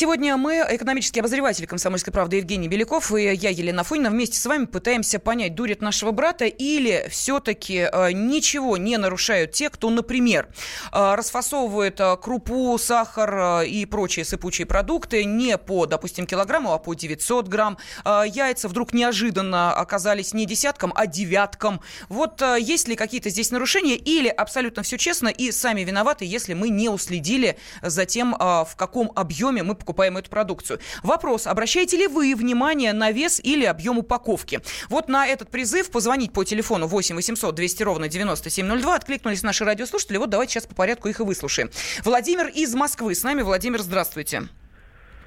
[0.00, 4.64] Сегодня мы, экономический обозреватель «Комсомольской правды» Евгений Беляков и я, Елена Фонина, вместе с вами
[4.64, 10.48] пытаемся понять, дурит нашего брата или все-таки э, ничего не нарушают те, кто, например,
[10.90, 16.94] э, расфасовывает э, крупу, сахар и прочие сыпучие продукты не по, допустим, килограмму, а по
[16.94, 17.76] 900 грамм.
[18.06, 21.82] Яйца вдруг неожиданно оказались не десятком, а девятком.
[22.08, 26.70] Вот есть ли какие-то здесь нарушения или абсолютно все честно и сами виноваты, если мы
[26.70, 30.80] не уследили за тем, в каком объеме мы покупаем эту продукцию.
[31.02, 34.60] Вопрос, обращаете ли вы внимание на вес или объем упаковки?
[34.88, 40.16] Вот на этот призыв позвонить по телефону 8 800 200 ровно 9702 откликнулись наши радиослушатели.
[40.16, 41.70] Вот давайте сейчас по порядку их и выслушаем.
[42.04, 43.42] Владимир из Москвы с нами.
[43.42, 44.42] Владимир, здравствуйте.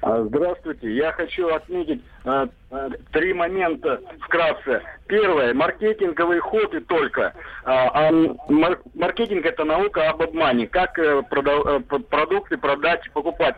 [0.02, 0.94] А, Здравствуйте.
[0.94, 4.82] Я хочу отметить э, э, три момента вкратце.
[5.06, 5.54] Первое.
[5.54, 7.32] Маркетинговый ход и только.
[7.64, 8.12] А, а
[8.50, 10.66] мар- маркетинг это наука об обмане.
[10.66, 13.56] Как э, прода- э, продукты продать и покупать.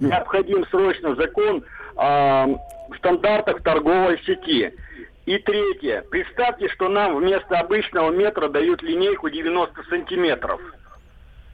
[0.00, 1.64] Необходим срочно закон
[1.96, 2.46] о
[2.96, 4.72] стандартах торговой сети.
[5.26, 6.02] И третье.
[6.10, 10.60] Представьте, что нам вместо обычного метра дают линейку 90 сантиметров.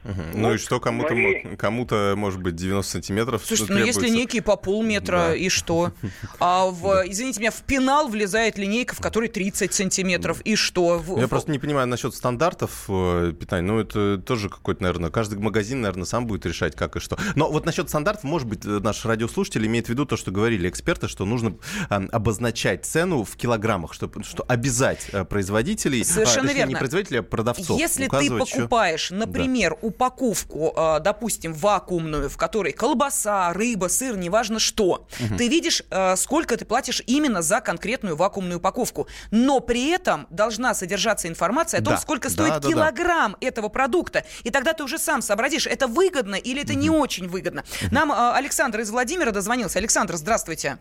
[0.07, 0.41] Мгм.
[0.41, 4.01] Ну и что, кому-то, мои- мо- кому-то, может быть, 90 сантиметров Слушайте, ну требуется.
[4.01, 5.35] линейки по полметра, Да.
[5.35, 5.91] и что?
[6.39, 10.97] А в, извините меня, в пенал влезает линейка, в которой 30 сантиметров, и что?
[10.99, 13.67] В- Я просто не понимаю насчет стандартов э, питания.
[13.67, 17.17] Ну, это тоже какой-то, наверное, каждый магазин, наверное, сам будет решать, как и что.
[17.35, 20.69] Но вот насчет стандартов, может быть, э, наш радиослушатель имеет в виду то, что говорили
[20.69, 21.57] эксперты, что нужно
[21.89, 26.69] э, обозначать цену в килограммах, что, что обязать производителей, а, Совершенно точнее, верно.
[26.69, 27.77] не производителей, а продавцов.
[27.77, 34.15] Если ты указывать, что- покупаешь, например, упаковку, э, допустим, вакуумную, в которой колбаса, рыба, сыр,
[34.15, 35.37] неважно что, Мгм.
[35.37, 39.07] ты видишь, э, сколько ты платишь именно за конкретную вакуумную упаковку.
[39.31, 42.69] Но при этом должна содержаться информация о том, Да, сколько да, стоит да, да.
[42.69, 44.23] килограмм этого продукта.
[44.43, 47.63] И тогда ты уже сам сообразишь, это выгодно или это не очень выгодно.
[47.91, 49.79] Нам э, Александр из Владимира дозвонился.
[49.79, 50.77] Александр, здравствуйте.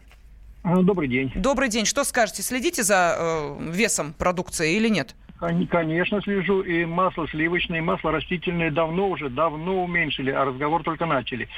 [0.63, 1.33] Добрый день.
[1.37, 1.87] Добрый день.
[1.87, 2.43] Что скажете?
[2.43, 5.15] Следите за э, весом продукции или нет?
[5.39, 6.63] Кон- Конечно, слежу.
[6.63, 11.49] И масло сливочное, и масло растительное давно уже, давно уменьшили, а разговор только начали.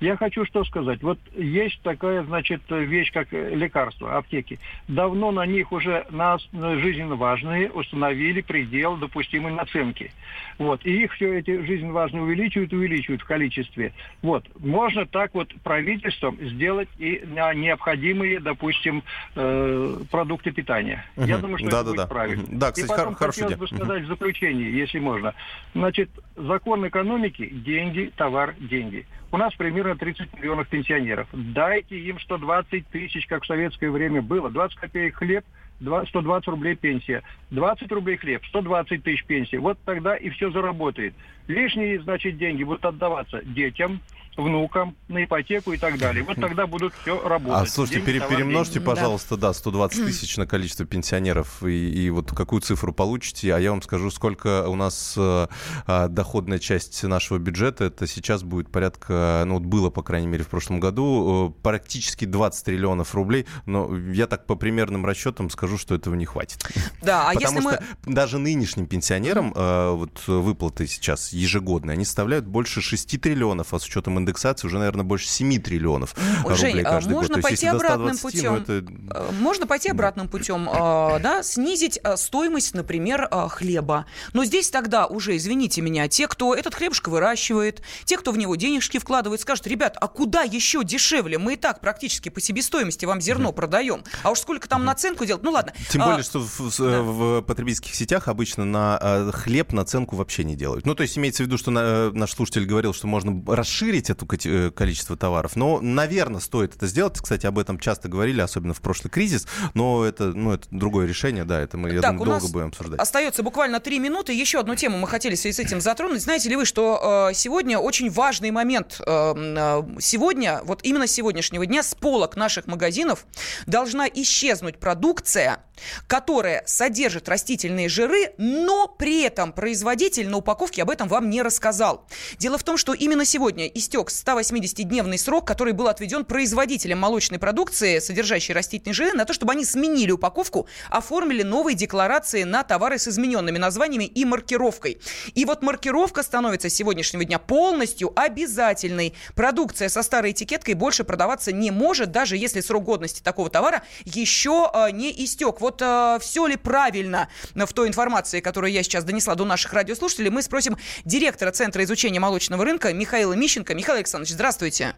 [0.00, 1.02] Я хочу что сказать.
[1.02, 4.58] Вот есть такая, значит, вещь, как лекарства, аптеки.
[4.88, 10.12] Давно на них уже на жизненно важные установили предел допустимой наценки.
[10.58, 10.84] Вот.
[10.84, 13.92] И их все эти жизненно важные увеличивают, увеличивают в количестве.
[14.22, 14.44] Вот.
[14.58, 19.02] Можно так вот правительством сделать и на необходимые, допустим,
[19.34, 21.04] э, продукты питания.
[21.16, 22.06] Я думаю, что да, это да, будет да.
[22.06, 22.44] правильно.
[22.48, 25.34] Да, И кстати, потом хор- хорошая хотелось бы сказать в заключении, если можно.
[25.74, 29.06] Значит, закон экономики– деньги, товар, деньги.
[29.32, 31.26] У нас примерно 30 миллионов пенсионеров.
[31.32, 34.50] Дайте им 120 тысяч, как в советское время было.
[34.50, 35.44] 20 копеек хлеб–
[35.80, 37.22] 120 рублей пенсия.
[37.50, 39.56] 20 рублей хлеб, 120 тысяч пенсии.
[39.56, 41.14] Вот тогда и все заработает.
[41.46, 44.00] Лишние, значит, деньги будут отдаваться детям,
[44.36, 46.24] внукам, на ипотеку и так далее.
[46.24, 47.68] Вот тогда будут все работать.
[47.68, 49.48] А слушайте, пере, перемножьте, пожалуйста, да.
[49.48, 53.82] да, 120 тысяч на количество пенсионеров и, и вот какую цифру получите, а я вам
[53.82, 55.46] скажу, сколько у нас э,
[55.86, 60.44] э, доходная часть нашего бюджета, это сейчас будет порядка, ну вот было, по крайней мере,
[60.44, 65.78] в прошлом году, э, практически 20 триллионов рублей, но я так по примерным расчетам скажу,
[65.78, 66.58] что этого не хватит.
[67.02, 68.14] Да, а Потому если что мы...
[68.14, 73.86] даже нынешним пенсионерам э, вот выплаты сейчас ежегодные, они составляют больше 6 триллионов, а с
[73.86, 76.14] учетом индексации уже, наверное, больше 7 триллионов
[76.56, 77.42] Жень, рублей каждый можно год.
[77.42, 78.54] пойти обратным 20, путем.
[78.54, 79.32] Ну, это...
[79.40, 84.06] Можно пойти обратным путем, э, да, снизить э, стоимость, например, э, хлеба.
[84.32, 88.56] Но здесь тогда уже, извините меня, те, кто этот хлебушка выращивает, те, кто в него
[88.56, 91.38] денежки вкладывает, скажут, ребят, а куда еще дешевле?
[91.38, 94.02] Мы и так практически по себестоимости вам зерно mm продаем.
[94.22, 95.42] А уж сколько там наценку делать?
[95.42, 95.72] Ну ладно.
[95.88, 97.02] Тем а, более, что в, да.
[97.02, 100.86] в потребительских сетях обычно на хлеб наценку вообще не делают.
[100.86, 104.70] Ну, то есть имеется в виду, что наш слушатель говорил, что можно расширить эту э,
[104.70, 105.56] количество товаров.
[105.56, 107.20] Но, наверное, стоит это сделать.
[107.20, 109.46] Кстати, об этом часто говорили, особенно в прошлый кризис.
[109.74, 112.98] Но это, ну, это другое решение, да, это мы, я так, думаю, долго будем обсуждать.
[112.98, 114.32] Остается буквально три минуты.
[114.32, 116.22] Еще одну тему мы хотели в связи с этим затронуть.
[116.22, 119.00] Знаете ли вы, что э, сегодня очень важный момент.
[119.06, 123.26] Э, э, сегодня, вот именно с сегодняшнего дня, с полок наших магазинов
[123.66, 125.64] должна исчезнуть продукция,
[126.06, 132.06] которая содержит растительные жиры, но при этом производитель на упаковке об этом вам не рассказал.
[132.38, 137.98] Дело в том, что именно сегодня истек 180-дневный срок, который был отведен производителям молочной продукции,
[137.98, 143.08] содержащей растительные жиры, на то, чтобы они сменили упаковку, оформили новые декларации на товары с
[143.08, 144.98] измененными названиями и маркировкой.
[145.34, 149.14] И вот маркировка становится с сегодняшнего дня полностью обязательной.
[149.34, 154.70] Продукция со старой этикеткой больше продаваться не может, даже если срок годности такого товара еще
[154.72, 155.60] э, не истек.
[155.60, 160.30] Вот э, все ли правильно в той информации, которую я сейчас донесла до наших радиослушателей,
[160.30, 163.74] мы спросим директора Центра изучения молочного рынка Михаила Мищенко.
[163.74, 164.94] Михаил Александрович, здравствуйте.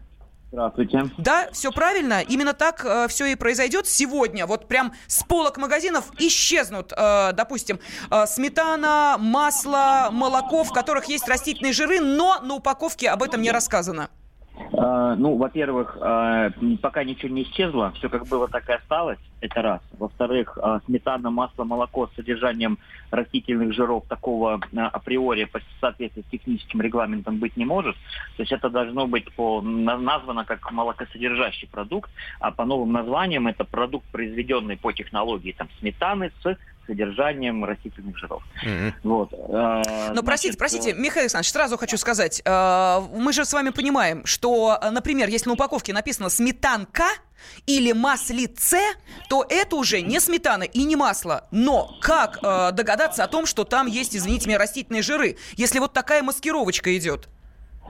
[0.49, 1.11] Здравствуйте.
[1.17, 2.21] Да, все правильно.
[2.21, 4.45] Именно так э, все и произойдет сегодня.
[4.45, 7.79] Вот прям с полок магазинов исчезнут, э, допустим,
[8.09, 13.51] э, сметана, масло, молоко, в которых есть растительные жиры, но на упаковке об этом не
[13.51, 14.09] рассказано.
[14.71, 19.61] Uh, ну, во-первых, uh, пока ничего не исчезло, все как было, так и осталось, это
[19.61, 19.81] раз.
[19.97, 22.77] Во-вторых, uh, сметана, масло, молоко с содержанием
[23.11, 27.95] растительных жиров такого априори по соответствии с техническим регламентом быть не может.
[28.35, 33.63] То есть это должно быть по, названо как молокосодержащий продукт, а по новым названиям это
[33.63, 36.57] продукт, произведенный по технологии там, сметаны с
[36.87, 38.43] содержанием растительных жиров.
[38.65, 38.93] Mm-hmm.
[39.03, 39.33] Вот.
[39.33, 44.25] Э, Но простите, простите, Михаил Александрович, сразу хочу сказать, э, мы же с вами понимаем,
[44.25, 47.05] что, например, если на упаковке написано сметанка,
[47.67, 48.79] или маслице,
[49.29, 51.47] то это уже не сметана и не масло.
[51.51, 55.93] Но как э, догадаться о том, что там есть, извините меня, растительные жиры, если вот
[55.93, 57.29] такая маскировочка идет?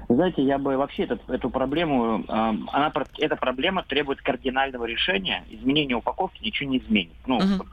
[0.09, 5.43] знаете, я бы вообще этот, эту проблему, э, она, эта проблема требует кардинального решения.
[5.49, 7.15] Изменение упаковки ничего не изменит.
[7.25, 7.65] Ну, uh-huh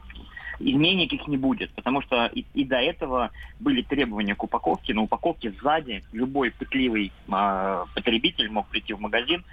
[0.60, 3.30] изменений их не будет, потому что и, и до этого
[3.60, 4.94] были требования к упаковке.
[4.94, 9.44] На упаковке сзади любой пытливый э, потребитель мог прийти в магазин,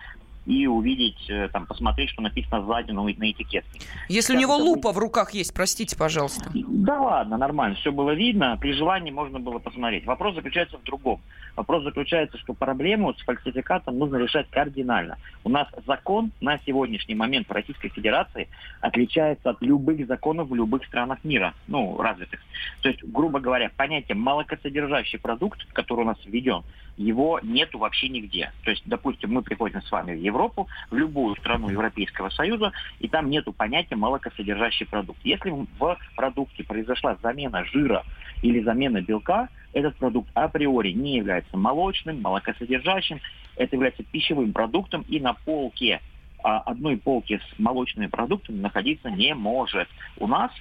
[0.46, 3.80] и увидеть, э, там, посмотреть, что написано сзади на, на этикетке.
[4.10, 4.64] Если Сейчас у него это...
[4.64, 6.50] лупа в руках есть, простите, пожалуйста.
[6.54, 10.06] Да ладно, нормально, все было видно, при желании можно было посмотреть.
[10.06, 11.22] Вопрос заключается в другом.
[11.56, 15.18] Вопрос заключается, что проблему с фальсификатом нужно решать кардинально.
[15.44, 18.48] У нас закон на сегодняшний момент в Российской Федерации
[18.80, 22.40] отличается от любых законов в любых странах мира, ну, развитых.
[22.82, 26.64] То есть, грубо говоря, понятие молокосодержащий продукт, который у нас введен,
[27.02, 28.52] его нету вообще нигде.
[28.64, 33.08] То есть, допустим, мы приходим с вами в Европу, в любую страну Европейского Союза, и
[33.08, 35.20] там нету понятия молокосодержащий продукт.
[35.24, 38.06] Если в продукте произошла замена жира
[38.42, 43.20] или замена белка, этот продукт априори не является молочным, молокосодержащим,
[43.56, 46.02] это является пищевым продуктом, и на полке
[46.44, 49.88] а, одной полки с молочными продуктами находиться не может.
[50.18, 50.52] У нас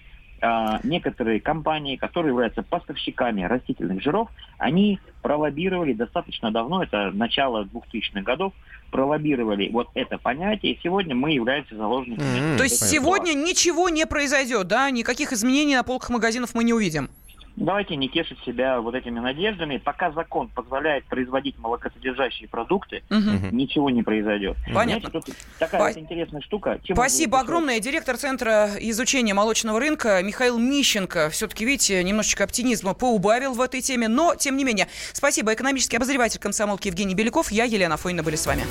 [0.84, 4.28] некоторые компании, которые являются поставщиками растительных жиров,
[4.58, 8.52] они пролоббировали достаточно давно, это начало 2000-х годов,
[8.90, 12.26] пролоббировали вот это понятие, и сегодня мы являемся заложниками.
[12.26, 12.56] Mm-hmm.
[12.56, 14.90] То есть сегодня ничего не произойдет, да?
[14.90, 17.10] Никаких изменений на полках магазинов мы не увидим?
[17.56, 19.76] Давайте не тешить себя вот этими надеждами.
[19.78, 23.48] Пока закон позволяет производить молокосодержащие продукты, Мгм.
[23.56, 24.56] ничего не произойдет.
[24.72, 25.10] Понятно.
[25.10, 26.78] Знаете, тут такая По- вот интересная штука.
[26.84, 27.80] Чем Спасибо огромное.
[27.80, 31.30] Директор Центра изучения молочного рынка Михаил Мищенко.
[31.30, 34.88] Все-таки, видите, немножечко оптимизма поубавил в этой теме, но, тем не менее.
[35.12, 35.52] Спасибо.
[35.54, 37.50] Экономический обозреватель комсомолки Евгений Беляков.
[37.52, 38.64] Я, Елена Фойна, были с вами.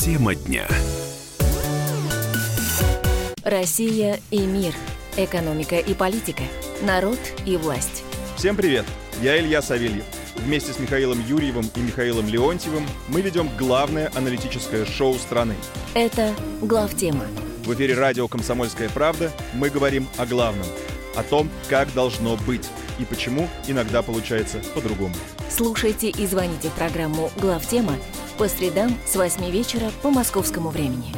[0.00, 0.66] Тема дня.
[3.44, 4.74] Россия и мир.
[5.18, 6.44] Экономика и политика.
[6.80, 8.04] Народ и власть.
[8.36, 8.84] Всем привет!
[9.20, 10.04] Я Илья Савельев.
[10.36, 15.56] Вместе с Михаилом Юрьевым и Михаилом Леонтьевым мы ведем главное аналитическое шоу страны.
[15.94, 17.24] Это главтема.
[17.64, 20.68] В эфире радио «Комсомольская правда» мы говорим о главном.
[21.16, 22.68] О том, как должно быть
[23.00, 25.16] и почему иногда получается по-другому.
[25.50, 27.94] Слушайте и звоните в программу «Главтема»
[28.38, 31.12] по средам с 8 вечера по московскому времени.